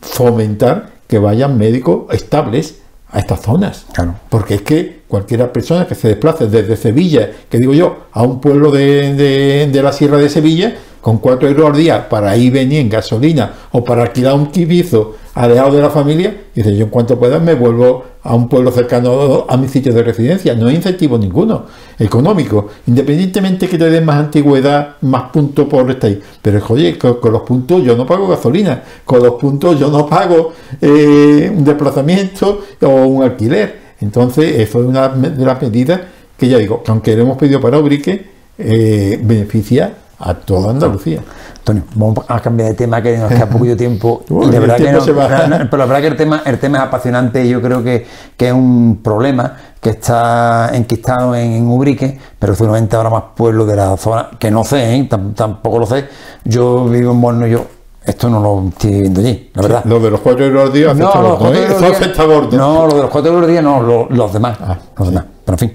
fomentar 0.00 0.90
que 1.08 1.18
vayan 1.18 1.58
médicos 1.58 2.12
estables 2.14 2.80
a 3.10 3.18
estas 3.18 3.40
zonas. 3.42 3.86
Claro. 3.92 4.14
Porque 4.28 4.54
es 4.54 4.62
que 4.62 4.95
cualquiera 5.08 5.52
persona 5.52 5.86
que 5.86 5.94
se 5.94 6.08
desplace 6.08 6.46
desde 6.46 6.76
Sevilla, 6.76 7.30
que 7.48 7.58
digo 7.58 7.72
yo, 7.72 8.06
a 8.12 8.22
un 8.22 8.40
pueblo 8.40 8.70
de, 8.70 9.70
la 9.72 9.92
Sierra 9.92 10.18
de 10.18 10.28
Sevilla, 10.28 10.74
con 11.00 11.18
4 11.18 11.48
euros 11.48 11.70
al 11.70 11.76
día 11.76 12.08
para 12.08 12.36
ir 12.36 12.52
venir 12.52 12.80
en 12.80 12.88
gasolina 12.88 13.52
o 13.70 13.84
para 13.84 14.02
alquilar 14.02 14.34
un 14.34 14.46
quibizo 14.46 15.14
alejado 15.34 15.76
de 15.76 15.82
la 15.82 15.90
familia, 15.90 16.36
dice, 16.52 16.76
yo 16.76 16.84
en 16.84 16.90
cuanto 16.90 17.16
pueda 17.16 17.38
me 17.38 17.54
vuelvo 17.54 18.02
a 18.26 18.34
un 18.34 18.48
pueblo 18.48 18.72
cercano 18.72 19.46
a 19.48 19.56
mi 19.56 19.68
sitio 19.68 19.92
de 19.92 20.02
residencia. 20.02 20.54
No 20.54 20.66
hay 20.66 20.74
incentivo 20.74 21.16
ninguno 21.16 21.66
económico, 21.96 22.70
independientemente 22.88 23.68
que 23.68 23.78
te 23.78 23.88
den 23.88 24.04
más 24.04 24.16
antigüedad, 24.16 24.96
más 25.02 25.30
puntos 25.30 25.68
por 25.68 25.88
estar 25.88 26.10
ahí. 26.10 26.20
Pero 26.42 26.60
joder, 26.60 26.98
con, 26.98 27.20
con, 27.20 27.32
los 27.32 27.42
puntos 27.42 27.84
yo 27.84 27.96
no 27.96 28.04
pago 28.04 28.26
gasolina, 28.26 28.82
con 29.04 29.22
los 29.22 29.34
puntos 29.34 29.78
yo 29.78 29.88
no 29.90 30.06
pago 30.06 30.52
eh, 30.80 31.52
un 31.56 31.62
desplazamiento 31.62 32.62
o 32.82 32.88
un 32.88 33.22
alquiler. 33.22 33.85
Entonces, 34.00 34.58
eso 34.60 34.80
es 34.80 34.86
una 34.86 35.08
de 35.08 35.44
las 35.44 35.60
medidas 35.62 36.00
que 36.36 36.48
ya 36.48 36.58
digo, 36.58 36.82
que 36.82 36.90
aunque 36.90 37.16
lo 37.16 37.22
hemos 37.22 37.38
pedido 37.38 37.60
para 37.60 37.78
Obrique, 37.78 38.26
eh, 38.58 39.18
beneficia 39.22 39.92
a 40.18 40.34
toda 40.34 40.70
Andalucía. 40.70 41.20
Antonio, 41.58 41.82
vamos 41.94 42.24
a 42.28 42.40
cambiar 42.40 42.70
de 42.70 42.74
tema 42.74 43.02
que 43.02 43.18
nos 43.18 43.28
queda 43.28 43.48
poquito 43.48 43.76
tiempo. 43.76 44.22
Bueno, 44.28 44.52
de 44.52 44.60
verdad 44.60 44.76
que 44.76 44.92
no, 44.92 45.00
se 45.00 45.12
va. 45.12 45.28
pero 45.28 45.76
la 45.78 45.86
verdad 45.86 46.00
que 46.00 46.06
el 46.08 46.16
tema, 46.16 46.42
el 46.46 46.58
tema 46.58 46.78
es 46.78 46.84
apasionante 46.84 47.44
y 47.44 47.48
yo 47.50 47.60
creo 47.60 47.82
que, 47.82 48.06
que 48.36 48.48
es 48.48 48.52
un 48.54 49.00
problema 49.02 49.56
que 49.80 49.90
está 49.90 50.70
enquistado 50.74 51.34
en, 51.34 51.52
en 51.52 51.66
Ubrique, 51.68 52.18
pero 52.38 52.54
seguramente 52.54 52.96
habrá 52.96 53.10
más 53.10 53.22
pueblos 53.36 53.66
de 53.66 53.76
la 53.76 53.96
zona, 53.96 54.30
que 54.38 54.50
no 54.50 54.64
sé, 54.64 54.94
¿eh? 54.96 55.08
Tam- 55.08 55.34
tampoco 55.34 55.78
lo 55.80 55.86
sé. 55.86 56.06
Yo 56.44 56.86
vivo 56.86 57.12
en 57.12 57.20
Borno, 57.20 57.46
yo 57.46 57.66
esto 58.06 58.28
no 58.30 58.40
lo 58.40 58.68
estoy 58.68 58.90
viviendo 58.92 59.20
allí, 59.20 59.50
la 59.54 59.62
verdad. 59.62 59.84
Lo 59.84 59.98
de 60.00 60.10
los 60.10 60.20
cuatro 60.20 60.44
euros 60.44 60.66
al 60.68 60.72
día 60.72 60.90
afecta 60.92 61.18
a 61.18 61.50
¿eh? 61.52 61.66
Eso 61.70 61.86
afecta 61.86 62.22
a. 62.22 62.26
No, 62.26 62.86
lo 62.86 62.94
de 62.96 63.02
los 63.02 63.10
cuatro 63.10 63.30
euros 63.32 63.44
al 63.46 63.50
día 63.52 63.62
no, 63.62 63.82
lo- 63.82 64.08
los 64.10 64.32
demás. 64.32 64.56
Ah, 64.60 64.78
los 64.96 65.08
sí. 65.08 65.14
demás. 65.14 65.26
Pero 65.44 65.54
en 65.54 65.58
fin, 65.58 65.72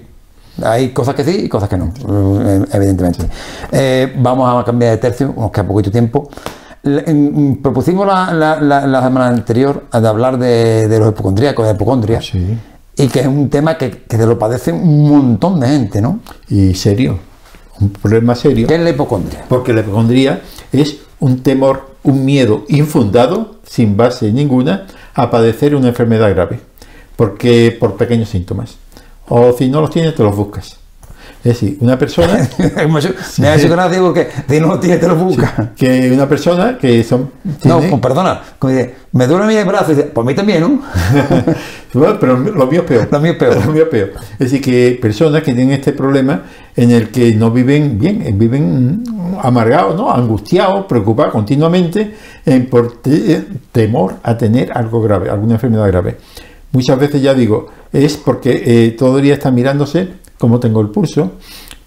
hay 0.64 0.88
cosas 0.90 1.14
que 1.14 1.24
sí 1.24 1.42
y 1.44 1.48
cosas 1.48 1.68
que 1.68 1.76
no, 1.76 1.92
eh, 2.08 2.64
evidentemente. 2.72 3.26
Eh, 3.70 4.14
vamos 4.18 4.60
a 4.60 4.64
cambiar 4.64 4.92
de 4.92 4.98
tercio, 4.98 5.34
nos 5.36 5.50
queda 5.50 5.66
poquito 5.66 5.90
tiempo. 5.90 6.28
Le- 6.84 7.04
en- 7.08 7.60
propusimos 7.62 8.06
la, 8.06 8.32
la- 8.32 8.60
la- 8.60 8.86
la 8.86 9.02
semana 9.02 9.28
anterior 9.28 9.84
de 9.92 10.08
hablar 10.08 10.38
de, 10.38 10.88
de 10.88 10.98
los 10.98 11.10
hipocondríacos, 11.10 11.66
de 11.66 11.72
hipocondria, 11.74 12.20
Sí. 12.20 12.58
y 12.96 13.08
que 13.08 13.20
es 13.20 13.26
un 13.26 13.48
tema 13.50 13.78
que, 13.78 13.90
que 13.90 14.16
se 14.16 14.26
lo 14.26 14.38
padece 14.38 14.72
un 14.72 15.08
montón 15.08 15.60
de 15.60 15.68
gente, 15.68 16.00
¿no? 16.02 16.18
Y 16.48 16.74
serio, 16.74 17.18
un 17.80 17.90
problema 17.90 18.34
serio. 18.34 18.66
¿Qué 18.66 18.74
es 18.74 18.80
la 18.80 18.90
hipocondria? 18.90 19.44
Porque 19.48 19.72
la 19.72 19.80
hipocondría 19.80 20.40
es 20.72 20.96
un 21.22 21.44
temor, 21.44 21.86
un 22.02 22.24
miedo 22.24 22.64
infundado, 22.66 23.54
sin 23.62 23.96
base 23.96 24.32
ninguna, 24.32 24.88
a 25.14 25.30
padecer 25.30 25.76
una 25.76 25.86
enfermedad 25.86 26.28
grave. 26.30 26.58
Porque 27.14 27.76
por 27.78 27.96
pequeños 27.96 28.28
síntomas. 28.28 28.76
O 29.28 29.52
si 29.52 29.68
no 29.68 29.80
los 29.80 29.90
tienes, 29.90 30.16
te 30.16 30.24
los 30.24 30.34
buscas. 30.34 30.81
Es 31.44 31.60
decir, 31.60 31.76
una 31.80 31.98
persona 31.98 32.48
me 33.38 33.48
ha 33.48 33.56
hecho 33.56 33.68
gracia 33.68 34.00
porque 34.00 34.28
si 34.48 34.60
no 34.60 34.68
lo 34.68 34.78
tienes 34.78 35.00
te 35.00 35.08
lo 35.08 35.16
buscas. 35.16 35.52
que 35.76 36.10
una 36.12 36.28
persona 36.28 36.78
que 36.78 37.02
son 37.02 37.30
No, 37.44 37.78
tiene- 37.78 37.88
pues 37.88 38.00
perdona, 38.00 38.40
como 38.60 38.72
dice, 38.72 38.94
me 39.12 39.26
duele 39.26 39.58
el 39.58 39.66
brazo, 39.66 39.90
y 39.92 39.96
dice, 39.96 40.08
pues 40.08 40.24
a 40.24 40.28
mí 40.28 40.34
también, 40.34 40.60
¿no? 40.60 40.80
Bueno, 41.94 42.16
pero 42.18 42.38
lo 42.38 42.66
mío 42.66 42.80
es 42.80 42.86
peor. 42.86 43.08
Lo 43.10 43.20
mío 43.20 43.32
es 43.32 43.36
peor. 43.38 43.56
Lo 43.66 43.72
mío 43.72 43.82
es 43.82 43.88
peor. 43.90 44.12
Es 44.32 44.38
decir, 44.38 44.62
que 44.62 44.98
personas 45.02 45.42
que 45.42 45.52
tienen 45.52 45.74
este 45.74 45.92
problema 45.92 46.42
en 46.74 46.90
el 46.90 47.10
que 47.10 47.34
no 47.34 47.50
viven 47.50 47.98
bien, 47.98 48.38
viven 48.38 49.04
amargados, 49.42 49.94
¿no? 49.96 50.10
angustiados, 50.10 50.86
preocupados 50.86 51.32
continuamente 51.32 52.14
eh, 52.46 52.60
por 52.70 53.02
te- 53.02 53.44
temor 53.72 54.14
a 54.22 54.38
tener 54.38 54.72
algo 54.72 55.02
grave, 55.02 55.28
alguna 55.28 55.54
enfermedad 55.54 55.86
grave. 55.88 56.16
Muchas 56.72 56.98
veces 56.98 57.20
ya 57.20 57.34
digo, 57.34 57.66
es 57.92 58.16
porque 58.16 58.62
eh, 58.64 58.90
todo 58.92 59.18
el 59.18 59.24
día 59.24 59.34
está 59.34 59.50
mirándose 59.50 60.08
cómo 60.42 60.58
tengo 60.58 60.80
el 60.80 60.88
pulso, 60.88 61.30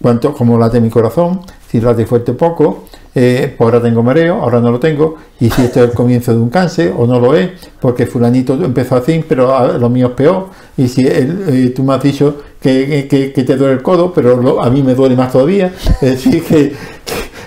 cuánto, 0.00 0.32
cómo 0.32 0.56
late 0.58 0.80
mi 0.80 0.88
corazón, 0.88 1.40
si 1.70 1.78
late 1.78 2.06
fuerte 2.06 2.30
o 2.32 2.36
poco, 2.38 2.84
eh, 3.14 3.54
pues 3.56 3.66
ahora 3.66 3.82
tengo 3.82 4.02
mareo, 4.02 4.36
ahora 4.40 4.60
no 4.60 4.70
lo 4.70 4.80
tengo, 4.80 5.16
y 5.38 5.50
si 5.50 5.60
esto 5.62 5.82
es 5.82 5.90
el 5.90 5.94
comienzo 5.94 6.32
de 6.32 6.40
un 6.40 6.48
cáncer 6.48 6.94
o 6.96 7.06
no 7.06 7.20
lo 7.20 7.36
es, 7.36 7.50
porque 7.80 8.06
fulanito 8.06 8.54
empezó 8.54 8.96
así, 8.96 9.22
pero 9.28 9.54
ah, 9.54 9.76
lo 9.78 9.90
mío 9.90 10.06
es 10.06 10.12
peor, 10.14 10.46
y 10.78 10.88
si 10.88 11.02
él, 11.06 11.44
eh, 11.48 11.72
tú 11.76 11.82
me 11.84 11.92
has 11.94 12.02
dicho 12.02 12.34
que, 12.58 13.06
que- 13.10 13.30
que 13.34 13.44
te 13.44 13.56
duele 13.56 13.74
el 13.74 13.82
codo, 13.82 14.10
pero 14.14 14.36
lo- 14.40 14.62
a 14.62 14.70
mí 14.70 14.82
me 14.82 14.94
duele 14.94 15.16
más 15.16 15.32
todavía, 15.32 15.70
es 16.00 16.10
decir, 16.12 16.42
que, 16.44 16.72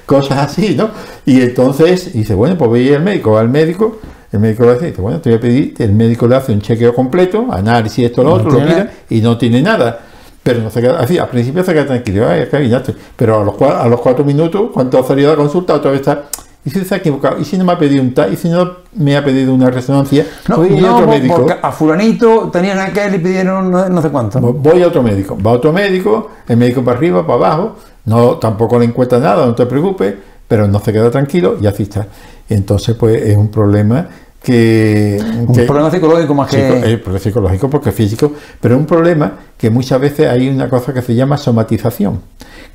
cosas 0.06 0.38
así, 0.40 0.76
¿no? 0.76 0.90
Y 1.26 1.42
entonces 1.42 2.14
dice, 2.14 2.36
bueno, 2.36 2.56
pues 2.56 2.70
voy 2.70 2.94
al 2.94 3.04
médico, 3.04 3.32
va 3.32 3.42
al 3.42 3.50
médico, 3.50 3.98
el 4.32 4.40
médico 4.40 4.64
le 4.66 4.74
dice, 4.74 5.02
bueno, 5.02 5.20
te 5.22 5.30
voy 5.32 5.38
a 5.38 5.42
pedir, 5.42 5.74
el 5.80 5.92
médico 5.94 6.28
le 6.28 6.36
hace 6.36 6.52
un 6.52 6.62
chequeo 6.62 6.94
completo, 6.94 7.48
análisis, 7.52 8.06
esto, 8.06 8.24
lo 8.24 8.30
No 8.30 8.36
otro, 8.36 8.52
lo 8.52 8.60
mira, 8.62 8.92
y 9.10 9.22
no 9.22 9.38
tiene 9.40 9.62
nada. 9.62 10.06
Pero 10.50 10.64
no 10.64 10.72
se 10.72 10.82
queda 10.82 11.00
así, 11.00 11.16
al 11.20 11.30
principio 11.30 11.64
se 11.64 11.74
queda 11.74 11.86
tranquilo, 11.86 12.28
ay, 12.28 12.42
acá 12.42 12.58
vinaste. 12.58 12.96
Pero 13.16 13.42
a 13.42 13.44
los, 13.44 13.62
a 13.62 13.88
los 13.88 14.02
cuatro 14.02 14.26
minutos, 14.26 14.72
cuando 14.74 14.98
ha 14.98 15.04
salido 15.04 15.30
la 15.30 15.38
consulta, 15.38 15.76
otra 15.76 15.92
vez 15.92 16.00
está. 16.00 16.24
¿Y 16.66 16.72
si 16.72 16.84
se 16.84 16.96
ha 16.96 16.98
equivocado? 16.98 17.40
¿Y 17.40 17.46
si 17.46 17.56
no 17.56 17.66
me 17.66 17.74
ha 17.74 17.78
pedido 17.78 18.02
un 18.02 18.16
tal? 18.16 18.34
¿Y 18.34 18.36
si 18.36 18.50
no 18.50 18.78
me 18.96 19.16
ha 19.16 19.24
pedido 19.24 19.54
una 19.54 19.70
resonancia? 19.70 20.26
No, 20.48 20.58
voy 20.58 20.84
a 20.84 20.96
otro 20.96 21.08
médico. 21.08 21.36
porque 21.36 21.56
a 21.62 21.72
fulanito 21.72 22.50
tenían 22.52 22.80
aquel 22.80 23.14
y 23.14 23.20
pidieron 23.20 23.70
no, 23.70 23.88
no 23.88 24.02
sé 24.02 24.10
cuánto. 24.10 24.40
Voy 24.40 24.82
a 24.82 24.88
otro 24.88 25.04
médico. 25.04 25.38
Va 25.40 25.52
a 25.52 25.54
otro 25.54 25.72
médico, 25.72 26.32
el 26.48 26.58
médico 26.58 26.84
para 26.84 26.98
arriba, 26.98 27.22
para 27.22 27.36
abajo. 27.36 27.76
No, 28.06 28.38
tampoco 28.38 28.80
le 28.80 28.86
encuentra 28.86 29.20
nada, 29.20 29.46
no 29.46 29.54
te 29.54 29.68
preocupes, 29.68 30.16
pero 30.48 30.68
no 30.68 30.80
se 30.80 30.92
queda 30.92 31.12
tranquilo 31.12 31.58
y 31.62 31.68
así 31.68 31.84
está. 31.84 32.08
Entonces, 32.50 32.96
pues 32.96 33.22
es 33.22 33.38
un 33.38 33.50
problema 33.50 34.08
que. 34.42 35.20
Un 35.48 35.54
que- 35.54 35.64
problema 35.64 35.92
psicológico 35.92 36.34
más 36.34 36.50
que... 36.50 36.94
eh, 36.94 37.20
psicológico, 37.20 37.70
porque 37.70 37.92
físico, 37.92 38.32
pero 38.60 38.78
un 38.78 38.86
problema 38.86 39.34
que 39.58 39.70
muchas 39.70 40.00
veces 40.00 40.28
hay 40.28 40.48
una 40.50 40.70
cosa 40.70 40.94
que 40.94 41.02
se 41.02 41.16
llama 41.16 41.38
somatización, 41.38 42.22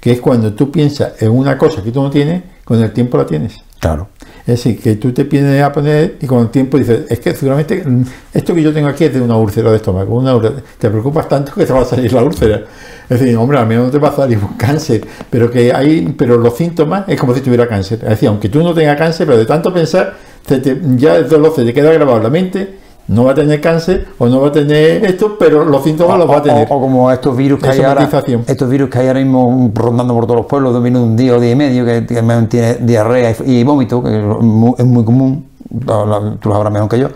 que 0.01 0.13
es 0.13 0.21
cuando 0.21 0.53
tú 0.53 0.71
piensas 0.71 1.21
en 1.23 1.31
una 1.31 1.57
cosa 1.57 1.83
que 1.83 1.91
tú 1.91 2.03
no 2.03 2.11
tienes, 2.11 2.43
con 2.65 2.83
el 2.83 2.93
tiempo 2.93 3.17
la 3.17 3.27
tienes. 3.27 3.57
Claro. 3.81 4.09
Es 4.47 4.63
decir, 4.63 4.81
que 4.81 4.97
tú 4.97 5.13
te 5.13 5.25
piensas 5.27 5.63
a 5.63 5.73
poner 5.73 6.17
y 6.21 6.27
con 6.27 6.41
el 6.41 6.49
tiempo 6.49 6.79
dices, 6.79 7.05
es 7.09 7.19
que 7.21 7.35
seguramente 7.35 7.85
esto 8.33 8.55
que 8.55 8.63
yo 8.63 8.73
tengo 8.73 8.89
aquí 8.89 9.05
es 9.05 9.13
de 9.15 9.21
una 9.21 9.37
úlcera 9.37 9.71
de 9.71 9.77
estómago, 9.77 10.19
una 10.19 10.35
úlcera. 10.35 10.57
te 10.79 10.89
preocupas 10.91 11.29
tanto 11.29 11.53
que 11.53 11.67
te 11.67 11.73
va 11.73 11.81
a 11.81 11.85
salir 11.85 12.13
la 12.13 12.23
úlcera. 12.23 12.63
Es 13.09 13.21
decir, 13.21 13.37
hombre, 13.37 13.59
a 13.59 13.65
mí 13.65 13.75
no 13.75 13.91
te 13.91 13.99
va 13.99 14.09
a 14.09 14.17
salir 14.17 14.39
un 14.39 14.57
cáncer, 14.57 15.03
pero 15.29 15.51
que 15.51 15.73
hay, 15.73 16.15
pero 16.17 16.39
los 16.39 16.57
síntomas 16.57 17.05
es 17.09 17.19
como 17.19 17.35
si 17.35 17.41
tuviera 17.43 17.67
cáncer. 17.69 17.99
Es 18.03 18.09
decir, 18.11 18.29
aunque 18.29 18.49
tú 18.49 18.63
no 18.63 18.73
tengas 18.75 18.97
cáncer, 18.97 19.27
pero 19.27 19.39
de 19.39 19.47
tanto 19.47 19.73
pensar, 19.73 20.15
se 20.47 20.59
te- 20.59 20.81
ya 20.97 21.17
el 21.17 21.29
dolor 21.29 21.53
se 21.55 21.65
te 21.65 21.73
queda 21.73 21.93
grabado 21.93 22.19
en 22.19 22.23
la 22.25 22.31
mente, 22.31 22.79
no 23.09 23.25
va 23.25 23.33
a 23.33 23.35
tener 23.35 23.61
cáncer 23.61 24.07
o 24.19 24.27
no 24.29 24.41
va 24.41 24.49
a 24.49 24.53
tener 24.53 25.05
esto, 25.05 25.37
pero 25.39 25.65
los 25.65 25.83
síntomas 25.85 26.19
los 26.19 26.31
va 26.31 26.39
a 26.39 26.43
tener. 26.43 26.67
O, 26.71 26.77
o 26.77 26.81
como 26.81 27.11
estos 27.13 27.37
virus 27.37 27.61
que 27.61 27.69
hay 27.69 27.79
ahora, 27.89 28.09
estos 28.47 28.71
virus 28.71 28.89
que 28.91 28.99
hay 28.99 29.09
ahora 29.09 29.21
mismo 29.21 29.71
rondando 29.75 30.15
por 30.15 30.25
todos 30.25 30.37
los 30.39 30.47
pueblos, 30.47 30.73
de 30.83 30.91
un 30.91 31.17
día 31.17 31.37
o 31.37 31.41
día 31.41 31.51
y 31.51 31.57
medio, 31.57 31.85
que, 31.85 32.07
que 32.07 32.23
tiene 32.49 32.75
diarrea 32.81 33.35
y, 33.45 33.59
y 33.59 33.65
vómito, 33.65 34.03
que 34.03 34.17
es 34.19 34.25
muy, 34.25 34.75
es 34.79 34.85
muy 34.87 35.05
común, 35.05 35.47
la- 35.87 36.05
la- 36.07 36.37
tú 36.41 36.49
lo 36.49 36.55
sabrás 36.55 36.73
mejor 36.73 36.89
que 36.89 36.99
yo, 36.99 37.09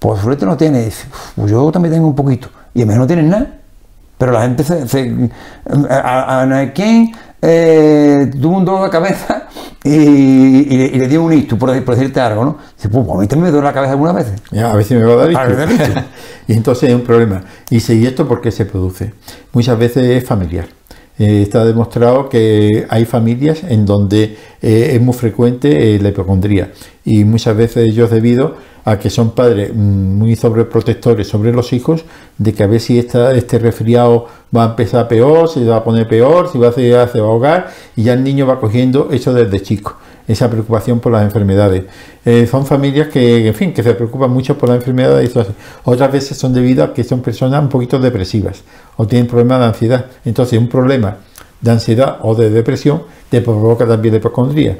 pues 0.00 0.20
Fulete 0.20 0.46
no 0.46 0.56
tiene, 0.56 0.86
"Uf, 0.88 1.48
yo 1.48 1.70
también 1.70 1.94
tengo 1.94 2.08
un 2.08 2.14
poquito, 2.16 2.48
y 2.74 2.82
a 2.82 2.86
mí 2.86 2.94
no 2.94 3.06
tienen 3.06 3.28
nada, 3.30 3.46
pero 4.18 4.32
la 4.32 4.42
gente 4.42 4.64
se... 4.64 4.86
se 4.88 5.30
a, 5.88 6.42
a- 6.42 6.72
quién 6.72 7.12
eh, 7.42 8.30
tuvo 8.40 8.56
un 8.58 8.64
dolor 8.64 8.84
de 8.84 8.90
cabeza 8.90 9.48
y, 9.84 9.90
y 9.94 10.76
le- 10.76 10.86
y 10.86 10.98
le 10.98 11.08
dio 11.08 11.22
un 11.22 11.32
ictus, 11.32 11.58
por, 11.58 11.70
decir- 11.70 11.84
por 11.84 11.94
decirte 11.96 12.20
algo, 12.20 12.44
¿no? 12.44 12.58
Dice, 12.76 12.88
pues 12.88 13.06
a 13.08 13.14
mí 13.18 13.26
también 13.26 13.44
me 13.44 13.50
duele 13.50 13.66
la 13.66 13.72
cabeza 13.72 13.92
algunas 13.92 14.14
veces. 14.14 14.40
Ya, 14.50 14.72
a 14.72 14.82
si 14.82 14.94
me 14.94 15.02
va 15.04 15.14
a 15.14 15.26
dar 15.26 15.30
ictus. 15.32 16.02
y 16.48 16.52
entonces 16.52 16.88
es 16.90 16.94
un 16.94 17.02
problema. 17.02 17.42
Y 17.70 17.80
si 17.80 17.94
¿y 18.00 18.06
esto 18.06 18.26
por 18.28 18.40
qué 18.40 18.50
se 18.50 18.64
produce? 18.66 19.12
Muchas 19.52 19.78
veces 19.78 20.04
es 20.04 20.24
familiar. 20.24 20.66
Eh, 21.18 21.42
está 21.42 21.64
demostrado 21.66 22.28
que 22.30 22.86
hay 22.88 23.04
familias 23.04 23.62
en 23.68 23.84
donde 23.84 24.36
eh, 24.62 24.92
es 24.94 25.00
muy 25.02 25.12
frecuente 25.14 25.94
eh, 25.94 25.98
la 26.00 26.08
hipocondría 26.08 26.72
y 27.04 27.24
muchas 27.24 27.54
veces 27.56 27.88
ellos 27.90 28.10
debido 28.10 28.56
a 28.90 28.98
que 28.98 29.08
son 29.08 29.30
padres 29.30 29.70
mm, 29.72 30.18
muy 30.18 30.34
sobreprotectores 30.34 31.28
sobre 31.28 31.52
los 31.52 31.72
hijos, 31.72 32.04
de 32.38 32.52
que 32.52 32.64
a 32.64 32.66
ver 32.66 32.80
si 32.80 32.98
este 32.98 33.58
resfriado 33.58 34.26
va 34.54 34.64
a 34.64 34.70
empezar 34.70 35.06
peor, 35.06 35.48
si 35.48 35.64
va 35.64 35.76
a 35.76 35.84
poner 35.84 36.08
peor, 36.08 36.50
si 36.50 36.58
va 36.58 36.68
a, 36.68 36.72
se 36.72 36.90
va 36.90 37.02
a 37.02 37.30
ahogar, 37.30 37.70
y 37.94 38.02
ya 38.02 38.14
el 38.14 38.24
niño 38.24 38.46
va 38.48 38.58
cogiendo 38.58 39.10
eso 39.12 39.32
desde 39.32 39.62
chico, 39.62 39.96
esa 40.26 40.50
preocupación 40.50 40.98
por 40.98 41.12
las 41.12 41.22
enfermedades. 41.22 41.84
Eh, 42.24 42.48
son 42.50 42.66
familias 42.66 43.06
que, 43.08 43.46
en 43.46 43.54
fin, 43.54 43.72
que 43.72 43.84
se 43.84 43.94
preocupan 43.94 44.30
mucho 44.30 44.58
por 44.58 44.68
las 44.68 44.78
enfermedades 44.78 45.30
y. 45.36 45.38
Otras 45.84 46.12
veces 46.12 46.36
son 46.36 46.52
debido 46.52 46.82
a 46.82 46.92
que 46.92 47.04
son 47.04 47.20
personas 47.20 47.62
un 47.62 47.68
poquito 47.68 48.00
depresivas 48.00 48.64
o 48.96 49.06
tienen 49.06 49.28
problemas 49.28 49.60
de 49.60 49.66
ansiedad. 49.66 50.06
Entonces, 50.24 50.58
un 50.58 50.68
problema 50.68 51.18
de 51.60 51.70
ansiedad 51.70 52.18
o 52.22 52.34
de 52.34 52.50
depresión 52.50 53.02
te 53.30 53.40
provoca 53.40 53.86
también 53.86 54.16
hipocondría 54.16 54.76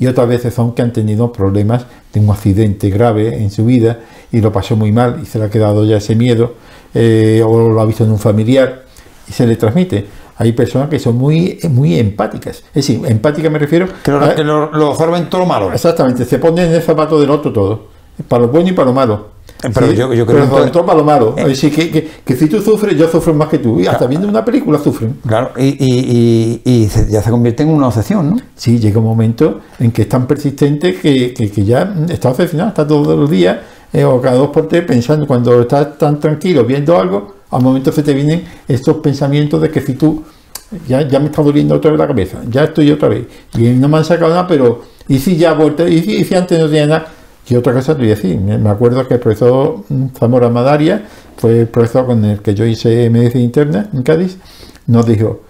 y 0.00 0.06
otras 0.08 0.26
veces 0.26 0.52
son 0.54 0.74
que 0.74 0.82
han 0.82 0.92
tenido 0.92 1.32
problemas 1.32 1.86
de 2.12 2.18
un 2.18 2.30
accidente 2.30 2.90
grave 2.90 3.36
en 3.40 3.50
su 3.52 3.64
vida 3.64 4.00
y 4.32 4.40
lo 4.40 4.50
pasó 4.52 4.74
muy 4.74 4.90
mal 4.90 5.20
y 5.22 5.26
se 5.26 5.38
le 5.38 5.44
ha 5.44 5.50
quedado 5.50 5.84
ya 5.84 5.98
ese 5.98 6.16
miedo 6.16 6.54
eh, 6.94 7.42
o 7.46 7.68
lo 7.68 7.80
ha 7.80 7.84
visto 7.84 8.02
en 8.02 8.10
un 8.10 8.18
familiar 8.18 8.84
y 9.28 9.32
se 9.32 9.46
le 9.46 9.54
transmite. 9.56 10.06
Hay 10.38 10.52
personas 10.52 10.88
que 10.88 10.98
son 10.98 11.16
muy, 11.18 11.58
muy 11.70 11.98
empáticas. 11.98 12.58
Es 12.74 12.86
decir, 12.86 13.00
empática 13.06 13.50
me 13.50 13.58
refiero 13.58 13.86
Que 14.02 14.10
lo, 14.10 14.20
a- 14.24 14.34
que 14.34 14.42
lo, 14.42 14.72
lo 14.72 14.88
absorben 14.90 15.28
todo 15.28 15.42
lo 15.42 15.46
malo. 15.46 15.70
Exactamente, 15.72 16.24
se 16.24 16.38
ponen 16.38 16.68
en 16.70 16.74
el 16.76 16.82
zapato 16.82 17.20
del 17.20 17.30
otro 17.30 17.52
todo. 17.52 17.88
Para 18.26 18.42
lo 18.42 18.48
bueno 18.48 18.70
y 18.70 18.72
para 18.72 18.86
lo 18.86 18.94
malo. 18.94 19.28
Pero 19.62 19.92
yo- 19.92 20.14
yo 20.14 20.26
creo 20.26 20.48
pero 20.50 20.72
que- 20.86 20.94
lo 20.96 21.04
malo. 21.04 21.34
Eh. 21.36 21.44
Decir, 21.44 21.74
que, 21.74 21.90
que, 21.90 22.08
que 22.24 22.36
si 22.36 22.48
tú 22.48 22.60
sufres, 22.62 22.96
yo 22.96 23.08
sufro 23.08 23.34
más 23.34 23.48
que 23.48 23.58
tú. 23.58 23.80
Y 23.80 23.86
hasta 23.86 24.06
viendo 24.06 24.26
una 24.28 24.44
película 24.44 24.78
sufren. 24.78 25.16
Claro, 25.26 25.52
y, 25.56 25.66
y, 25.78 26.60
y, 26.64 26.70
y 26.84 26.88
se- 26.88 27.10
ya 27.10 27.22
se 27.22 27.30
convierte 27.30 27.62
en 27.62 27.70
una 27.70 27.88
obsesión, 27.88 28.30
¿no? 28.30 28.36
Sí, 28.56 28.78
llega 28.78 28.98
un 28.98 29.04
momento 29.06 29.60
en 29.78 29.92
que 29.92 30.02
es 30.02 30.08
tan 30.08 30.26
persistente 30.26 30.94
que, 30.94 31.34
que, 31.34 31.64
ya 31.64 31.94
está 32.08 32.30
obsesionado, 32.30 32.70
está 32.70 32.86
todos 32.86 33.18
los 33.18 33.30
días 33.30 33.58
eh, 33.92 34.04
o 34.04 34.20
cada 34.20 34.36
dos 34.36 34.50
por 34.50 34.68
tres 34.68 34.84
pensando, 34.84 35.26
cuando 35.26 35.60
estás 35.60 35.98
tan 35.98 36.18
tranquilo 36.20 36.64
viendo 36.64 36.98
algo, 36.98 37.34
al 37.50 37.62
momento 37.62 37.90
se 37.92 38.02
te 38.02 38.14
vienen 38.14 38.44
estos 38.68 38.96
pensamientos 38.98 39.60
de 39.60 39.70
que 39.70 39.80
si 39.80 39.94
tú, 39.94 40.22
ya, 40.86 41.02
ya 41.06 41.18
me 41.18 41.26
está 41.26 41.42
doliendo 41.42 41.74
otra 41.74 41.90
vez 41.90 41.98
la 41.98 42.06
cabeza, 42.06 42.38
ya 42.48 42.64
estoy 42.64 42.90
otra 42.92 43.08
vez, 43.08 43.26
y 43.58 43.62
no 43.70 43.88
me 43.88 43.98
han 43.98 44.04
sacado 44.04 44.30
nada, 44.30 44.46
pero, 44.46 44.82
y 45.08 45.18
si 45.18 45.36
ya 45.36 45.52
vuelto, 45.54 45.86
y 45.88 46.00
si, 46.02 46.12
y 46.18 46.24
si 46.24 46.34
antes 46.36 46.58
no 46.60 46.66
tenía 46.66 46.86
nada, 46.86 47.06
y 47.48 47.56
otra 47.56 47.72
cosa 47.72 47.94
te 47.94 48.00
voy 48.00 48.12
a 48.12 48.14
decir, 48.14 48.38
me 48.38 48.68
acuerdo 48.70 49.06
que 49.08 49.14
el 49.14 49.20
profesor 49.20 49.76
Zamora 50.18 50.48
Madaria, 50.50 51.02
fue 51.36 51.60
el 51.60 51.66
profesor 51.68 52.06
con 52.06 52.24
el 52.24 52.40
que 52.40 52.54
yo 52.54 52.64
hice 52.64 53.08
medicina 53.10 53.42
interna 53.42 53.88
en 53.92 54.02
Cádiz, 54.02 54.36
nos 54.86 55.06
dijo, 55.06 55.40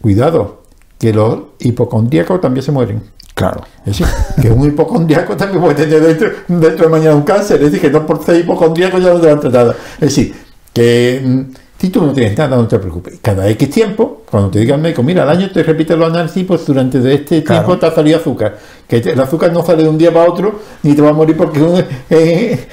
cuidado, 0.00 0.62
que 0.98 1.12
los 1.12 1.38
hipocondríacos 1.60 2.40
también 2.40 2.62
se 2.62 2.72
mueren. 2.72 3.02
Claro. 3.34 3.62
Es 3.84 3.98
decir, 3.98 4.06
que 4.40 4.48
un 4.50 4.64
hipocondríaco 4.66 5.36
también 5.36 5.60
puede 5.60 5.74
tener 5.74 6.00
dentro, 6.00 6.28
dentro 6.46 6.84
de 6.86 6.90
mañana 6.90 7.16
un 7.16 7.22
cáncer. 7.22 7.56
Es 7.56 7.72
decir, 7.72 7.80
que 7.80 7.90
no 7.90 8.06
por 8.06 8.24
ser 8.24 8.36
hipocondríaco 8.38 8.98
ya 8.98 9.12
no 9.12 9.20
te 9.20 9.26
van 9.26 9.38
a 9.38 9.40
tratar. 9.40 9.76
Es 9.96 10.00
decir, 10.00 10.34
que 10.72 11.20
mm, 11.24 11.40
si 11.78 11.88
tú 11.90 12.06
no 12.06 12.12
tienes 12.12 12.38
nada, 12.38 12.56
no 12.56 12.68
te 12.68 12.78
preocupes. 12.78 13.18
Cada 13.20 13.48
X 13.50 13.70
tiempo, 13.70 14.22
cuando 14.30 14.50
te 14.50 14.60
diga 14.60 14.76
el 14.76 14.80
médico, 14.80 15.02
mira, 15.02 15.24
al 15.24 15.30
año 15.30 15.50
te 15.50 15.62
repite 15.64 15.96
los 15.96 16.08
análisis, 16.10 16.44
pues 16.44 16.64
durante 16.64 16.98
este 17.12 17.42
Claro. 17.42 17.64
tiempo 17.66 17.80
te 17.80 17.86
ha 17.86 17.94
salido 17.94 18.18
azúcar. 18.18 18.56
Que 18.88 18.96
el 18.98 19.20
azúcar 19.20 19.52
no 19.52 19.64
sale 19.64 19.82
de 19.82 19.88
un 19.88 19.96
día 19.98 20.12
para 20.12 20.30
otro, 20.30 20.60
ni 20.82 20.94
te 20.94 21.02
va 21.02 21.10
a 21.10 21.12
morir 21.12 21.36
porque 21.36 21.60
uno, 21.62 21.78
eh, 22.10 22.66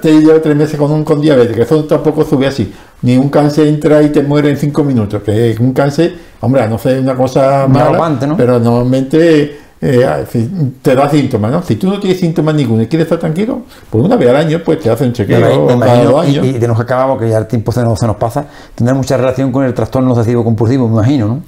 te 0.00 0.20
lleva 0.20 0.40
tres 0.40 0.56
meses 0.56 0.76
con 0.78 0.90
un 0.90 1.04
con 1.04 1.20
diabetes, 1.20 1.54
que 1.56 1.62
eso 1.62 1.84
tampoco 1.84 2.24
sube 2.24 2.46
así. 2.46 2.72
Ni 3.02 3.16
un 3.16 3.28
cáncer 3.28 3.66
entra 3.66 4.02
y 4.02 4.10
te 4.10 4.22
muere 4.22 4.50
en 4.50 4.56
cinco 4.56 4.84
minutos, 4.84 5.22
que 5.22 5.50
es 5.50 5.58
un 5.60 5.72
cáncer, 5.72 6.14
hombre, 6.40 6.66
no 6.68 6.78
sé, 6.78 6.98
una 7.00 7.14
cosa 7.16 7.66
mala, 7.68 7.98
¿no? 8.26 8.36
pero 8.36 8.58
normalmente 8.60 9.58
eh, 9.80 10.24
si 10.30 10.48
te 10.80 10.94
da 10.94 11.08
síntomas, 11.10 11.50
¿no? 11.50 11.62
Si 11.62 11.74
tú 11.74 11.88
no 11.88 11.98
tienes 11.98 12.20
síntomas 12.20 12.54
ninguno 12.54 12.82
y 12.82 12.86
quieres 12.86 13.06
estar 13.06 13.18
tranquilo, 13.18 13.62
pues 13.90 14.04
una 14.04 14.14
vez 14.16 14.28
al 14.30 14.36
año, 14.36 14.60
pues 14.64 14.78
te 14.78 14.88
hacen 14.88 15.12
chequeo 15.12 15.38
imagino- 15.40 15.62
me 15.66 15.66
cada 15.80 15.94
imagino, 15.94 16.10
dos 16.12 16.24
años. 16.24 16.46
y, 16.46 16.48
y 16.50 16.52
de 16.60 16.68
nos 16.68 16.78
acabamos, 16.78 17.18
que 17.20 17.28
ya 17.28 17.38
el 17.38 17.46
tiempo 17.48 17.72
se 17.72 17.82
nos, 17.82 17.98
se 17.98 18.06
nos 18.06 18.14
pasa, 18.16 18.44
tendrá 18.76 18.94
mucha 18.94 19.16
relación 19.16 19.50
con 19.50 19.64
el 19.64 19.74
trastorno 19.74 20.12
obsesivo 20.12 20.44
compulsivo, 20.44 20.86
me 20.86 20.94
imagino, 20.94 21.26
¿no? 21.26 21.42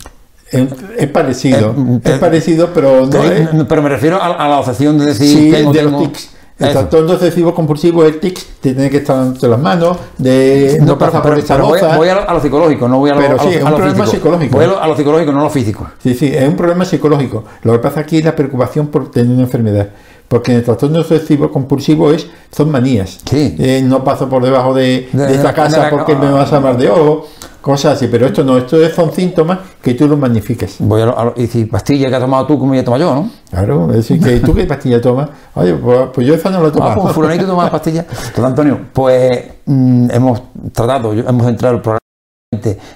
Es, 0.98 1.08
parecido, 1.08 1.74
Eh, 1.76 2.00
es 2.04 2.10
eh, 2.12 2.16
parecido, 2.18 2.70
pero 2.74 3.06
no 3.06 3.22
es... 3.24 3.48
Pero 3.68 3.82
me 3.82 3.88
refiero 3.88 4.16
a, 4.22 4.26
a 4.26 4.48
la 4.48 4.58
obsesión 4.60 4.98
de 4.98 5.06
decir, 5.06 5.28
Sí, 5.38 5.50
tengo, 5.50 5.72
de 5.72 5.78
tengo- 5.80 5.98
tics. 6.02 6.30
El 6.56 6.70
trastorno 6.70 7.14
obsesivo 7.14 7.52
compulsivo, 7.52 8.04
el 8.04 8.20
tic, 8.20 8.38
tiene 8.60 8.88
que 8.88 8.98
estar 8.98 9.20
entre 9.26 9.48
las 9.48 9.58
manos, 9.58 9.96
de 10.18 10.78
no, 10.82 10.96
pasa 10.96 11.20
pero- 11.20 11.34
por 11.34 11.42
esa 11.44 11.56
voy, 11.56 11.80
voy 11.96 12.08
a, 12.08 12.32
lo, 12.32 12.40
psicológico, 12.40 12.86
no 12.88 12.98
voy 13.00 13.10
a 13.10 13.14
lo, 13.14 13.20
Pero 13.20 13.40
a 13.40 13.44
lo- 13.44 13.50
es 13.50 13.56
a 13.60 13.64
un 13.64 13.70
lo 13.72 13.76
problema 13.76 14.04
físico. 14.04 14.16
psicológico. 14.22 14.56
Voy 14.56 14.64
a 14.64 14.68
lo, 14.68 14.80
a 14.80 14.86
lo 14.86 14.96
psicológico, 14.96 15.32
no 15.32 15.40
a 15.40 15.42
lo 15.44 15.50
físico. 15.50 15.86
Sí, 16.00 16.14
sí, 16.14 16.30
es 16.32 16.46
un 16.48 16.54
problema 16.54 16.84
psicológico. 16.84 17.44
Lo 17.64 17.72
que 17.72 17.78
pasa 17.80 18.00
aquí 18.00 18.18
es 18.18 18.24
la 18.24 18.36
preocupación 18.36 18.86
por 18.86 19.10
tener 19.10 19.32
una 19.32 19.42
enfermedad. 19.42 19.88
Porque 20.28 20.52
en 20.52 20.58
el 20.58 20.64
trastorno 20.64 21.00
obsesivo 21.00 21.50
compulsivo 21.50 22.12
es, 22.12 22.28
son 22.50 22.70
manías. 22.70 23.18
Sí. 23.28 23.56
Eh, 23.58 23.82
no 23.84 24.04
paso 24.04 24.28
por 24.28 24.42
debajo 24.44 24.72
de, 24.74 25.08
De- 25.12 25.34
esta 25.34 25.52
casa 25.52 25.78
de 25.78 25.82
la- 25.82 25.90
porque 25.90 26.14
me 26.14 26.30
vas 26.30 26.52
a 26.52 26.58
amar 26.58 26.78
de 26.78 26.88
ojo, 26.88 27.26
cosas 27.64 27.96
así. 27.96 28.09
Pero 28.09 28.27
esto 28.27 28.44
no, 28.44 28.59
esto 28.59 28.77
es- 28.85 28.94
son 28.94 29.11
síntomas 29.12 29.59
que 29.83 29.94
tú 29.94 30.07
los 30.07 30.18
magnifiques. 30.18 30.77
Voy 30.81 31.00
a 31.00 31.07
a 31.07 31.33
y 31.37 31.42
decir, 31.42 31.68
pastilla 31.70 32.09
que 32.11 32.14
has 32.16 32.20
tomado 32.20 32.46
tú, 32.46 32.59
como 32.59 32.70
voy 32.72 32.79
a 32.79 32.85
tomar 32.85 33.00
yo, 33.00 33.14
¿no? 33.14 33.31
Claro, 33.50 33.88
es 33.90 33.96
decir, 33.96 34.20
que 34.22 34.38
tú 34.40 34.55
qué 34.55 34.64
pastilla 34.74 35.00
tomas. 35.00 35.31
Oye, 35.55 35.74
pues, 35.74 36.00
pues 36.12 36.27
yo 36.27 36.35
esa 36.35 36.50
no 36.50 36.62
la 36.62 36.70
tomo. 36.70 36.85
Ah, 36.85 36.94
pues 37.00 37.14
fulanito 37.14 37.46
toma 37.46 37.70
pastillas. 37.70 38.05
Entonces, 38.11 38.44
Antonio, 38.44 38.79
pues 38.92 39.44
mm, 39.64 40.11
hemos 40.11 40.42
tratado, 40.72 41.12
hemos 41.14 41.46
entrado 41.48 41.74
el 41.77 41.81
programa 41.81 41.98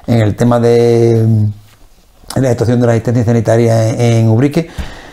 en 0.07 0.21
el 0.21 0.37
tema 0.37 0.61
de 0.61 1.27
la 2.37 2.51
situación 2.51 2.81
de 2.81 2.87
la 2.87 2.93
asistencia 2.93 3.25
sanitaria 3.25 3.89
en, 3.89 4.01
en 4.01 4.29
Ubrique. 4.29 4.69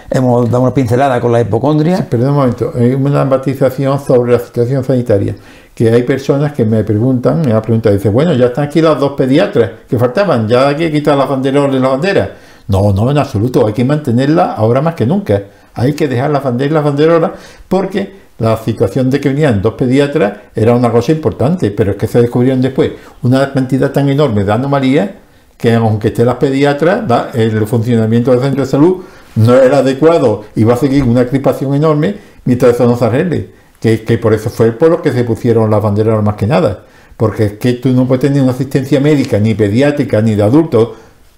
Hemos 0.10 0.50
dado 0.50 0.64
una 0.64 0.74
pincelada 0.74 1.20
con 1.20 1.32
la 1.32 1.42
hipocondria. 1.42 2.08
Perdón 2.10 2.30
un 2.30 2.36
momento, 2.36 2.72
hay 2.76 2.94
una 2.94 3.26
matización 3.26 4.00
sobre 4.00 4.34
la 4.34 4.40
situación 4.40 4.84
sanitaria. 4.84 5.36
Que 5.74 5.92
hay 5.92 6.04
personas 6.04 6.54
que 6.54 6.64
me 6.64 6.84
preguntan, 6.84 7.42
me 7.42 7.52
ha 7.52 7.62
preguntado, 7.62 7.96
dice, 7.96 8.10
bueno, 8.10 8.34
ya 8.34 8.48
están 8.48 8.66
aquí 8.66 8.82
las 8.82 9.00
dos 9.00 9.14
pediatras 9.14 9.72
que 9.90 9.98
faltaban, 9.98 10.48
ya 10.48 10.70
hay 10.70 10.76
que 10.76 10.92
quitar 10.92 11.18
las 11.18 11.28
banderolas 11.28 11.76
y 11.76 11.80
las 11.80 11.92
banderas. 11.92 12.30
No, 12.68 12.94
no, 12.94 13.12
en 13.12 13.18
absoluto, 13.18 13.68
hay 13.68 13.74
que 13.74 13.84
mantenerla 13.84 14.54
ahora 14.54 14.82
más 14.82 14.96
que 14.96 15.06
nunca. 15.06 15.42
Hay 15.74 15.94
que 15.94 16.08
dejar 16.08 16.30
las 16.30 16.44
banderas 16.44 16.72
y 16.72 16.74
las 16.76 16.84
banderolas 16.84 17.32
porque 17.68 18.26
la 18.38 18.56
situación 18.58 19.10
de 19.10 19.20
que 19.20 19.30
venían 19.30 19.62
dos 19.62 19.74
pediatras 19.74 20.34
era 20.56 20.76
una 20.76 20.92
cosa 20.92 21.12
importante, 21.12 21.72
pero 21.72 21.92
es 21.92 21.98
que 21.98 22.08
se 22.08 22.22
descubrieron 22.22 22.62
después 22.62 22.92
una 23.24 23.52
cantidad 23.52 23.92
tan 23.92 24.08
enorme 24.10 24.44
de 24.44 24.52
anomalías 24.52 25.10
que 25.58 25.74
aunque 25.74 26.10
estén 26.10 26.26
las 26.26 26.36
pediatras, 26.36 27.04
el 27.34 27.66
funcionamiento 27.66 28.32
del 28.32 28.42
centro 28.42 28.64
de 28.64 28.70
salud 28.70 29.04
no 29.36 29.56
era 29.56 29.80
adecuado 29.80 30.46
y 30.56 30.64
va 30.64 30.74
a 30.76 30.78
seguir 30.78 31.04
una 31.04 31.26
crispación 31.28 31.74
enorme 31.74 32.16
mientras 32.46 32.76
eso 32.76 32.88
no 32.88 32.98
se 32.98 33.06
arregle. 33.06 33.50
Que, 33.80 34.04
que 34.04 34.18
por 34.18 34.34
eso 34.34 34.50
fue 34.50 34.72
por 34.72 34.90
lo 34.90 35.02
que 35.02 35.12
se 35.12 35.24
pusieron 35.24 35.70
las 35.70 35.82
banderas 35.82 36.24
más 36.24 36.36
que 36.36 36.48
nada. 36.48 36.86
Porque 37.18 37.46
es 37.46 37.54
que 37.54 37.74
tú 37.74 37.90
no 37.90 38.08
puedes 38.08 38.22
tener 38.22 38.42
una 38.42 38.52
asistencia 38.52 39.00
médica, 39.00 39.40
ni 39.40 39.54
pediátrica, 39.54 40.22
ni 40.22 40.36
de 40.36 40.44
adultos 40.44 40.90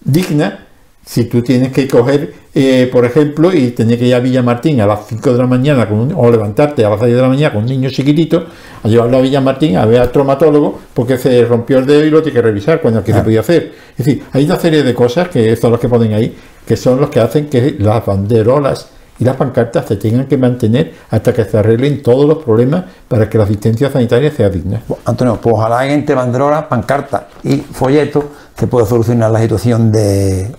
digna, 0.03 0.66
si 1.09 1.23
tú 1.23 1.41
tienes 1.41 1.71
que 1.71 1.87
coger, 1.87 2.33
eh, 2.53 2.89
por 2.91 3.05
ejemplo, 3.05 3.53
y 3.53 3.69
tener 3.71 3.97
que 3.97 4.07
ir 4.07 4.15
a 4.15 4.19
Villamartín 4.19 4.81
a 4.81 4.85
las 4.85 5.07
5 5.07 5.31
de 5.31 5.37
la 5.37 5.47
mañana 5.47 5.87
con 5.87 5.99
un- 5.99 6.13
o 6.13 6.29
levantarte 6.29 6.83
a 6.83 6.89
las 6.89 6.99
6 6.99 7.15
de 7.15 7.21
la 7.21 7.29
mañana 7.29 7.53
con 7.53 7.63
un 7.63 7.69
niño 7.69 7.89
chiquitito, 7.89 8.45
a 8.83 8.87
llevarlo 8.89 9.17
a 9.17 9.21
Villamartín 9.21 9.77
a 9.77 9.85
ver 9.85 10.01
al 10.01 10.11
traumatólogo 10.11 10.77
porque 10.93 11.17
se 11.17 11.45
rompió 11.45 11.77
el 11.77 11.85
dedo 11.85 12.03
y 12.05 12.09
lo 12.09 12.21
tiene 12.21 12.35
que 12.35 12.41
revisar 12.41 12.81
cuando 12.81 13.01
que 13.05 13.13
se 13.13 13.21
podía 13.21 13.39
hacer. 13.39 13.71
Es 13.97 14.05
decir, 14.05 14.23
hay 14.33 14.43
una 14.43 14.57
serie 14.59 14.83
de 14.83 14.93
cosas 14.93 15.29
que 15.29 15.55
son 15.55 15.71
los 15.71 15.79
que 15.79 15.87
ponen 15.87 16.13
ahí, 16.13 16.35
que 16.67 16.75
son 16.75 16.99
los 16.99 17.09
que 17.09 17.21
hacen 17.21 17.47
que 17.47 17.77
las 17.79 18.05
banderolas 18.05 18.89
y 19.19 19.23
las 19.23 19.35
pancartas 19.37 19.85
se 19.87 19.95
tengan 19.95 20.25
que 20.27 20.37
mantener 20.37 20.93
hasta 21.09 21.33
que 21.33 21.45
se 21.45 21.57
arreglen 21.57 22.03
todos 22.03 22.27
los 22.27 22.43
problemas 22.43 22.83
para 23.07 23.29
que 23.29 23.37
la 23.37 23.45
asistencia 23.45 23.89
sanitaria 23.89 24.29
sea 24.29 24.49
digna. 24.49 24.81
Antonio, 25.05 25.39
pues 25.41 25.55
ojalá 25.55 25.87
que 25.87 25.93
entre 25.93 26.15
banderolas, 26.15 26.65
pancartas 26.65 27.23
y 27.43 27.57
folletos 27.57 28.25
se 28.57 28.67
pueda 28.67 28.85
solucionar 28.85 29.31
la 29.31 29.39
situación 29.41 29.91
de, 29.91 30.51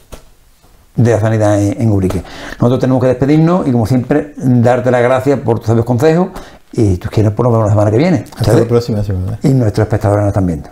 de 0.98 1.11
la 1.12 1.20
sanidad 1.20 1.62
en, 1.62 1.80
en 1.80 1.90
Ubrique. 1.90 2.22
Nosotros 2.61 2.80
tenemos 2.80 3.00
que 3.00 3.08
despedirnos 3.08 3.66
y, 3.66 3.72
como 3.72 3.87
siempre, 3.87 4.34
darte 4.37 4.90
las 4.90 5.02
gracias 5.02 5.40
por 5.40 5.58
tus 5.58 5.68
sabios 5.68 5.87
consejos 5.87 6.28
y 6.72 6.96
tú 6.96 7.08
quieres, 7.08 7.32
pues 7.32 7.44
nos 7.44 7.52
vemos 7.52 7.66
la 7.66 7.72
semana 7.72 7.90
que 7.90 7.96
viene. 7.96 8.24
Hasta 8.37 8.52
la 8.52 8.64
próxima 8.66 9.02
semana. 9.02 9.38
Y 9.42 9.48
nuestros 9.48 9.87
espectadores 9.87 10.22
nos 10.22 10.28
están 10.28 10.46
viendo. 10.46 10.68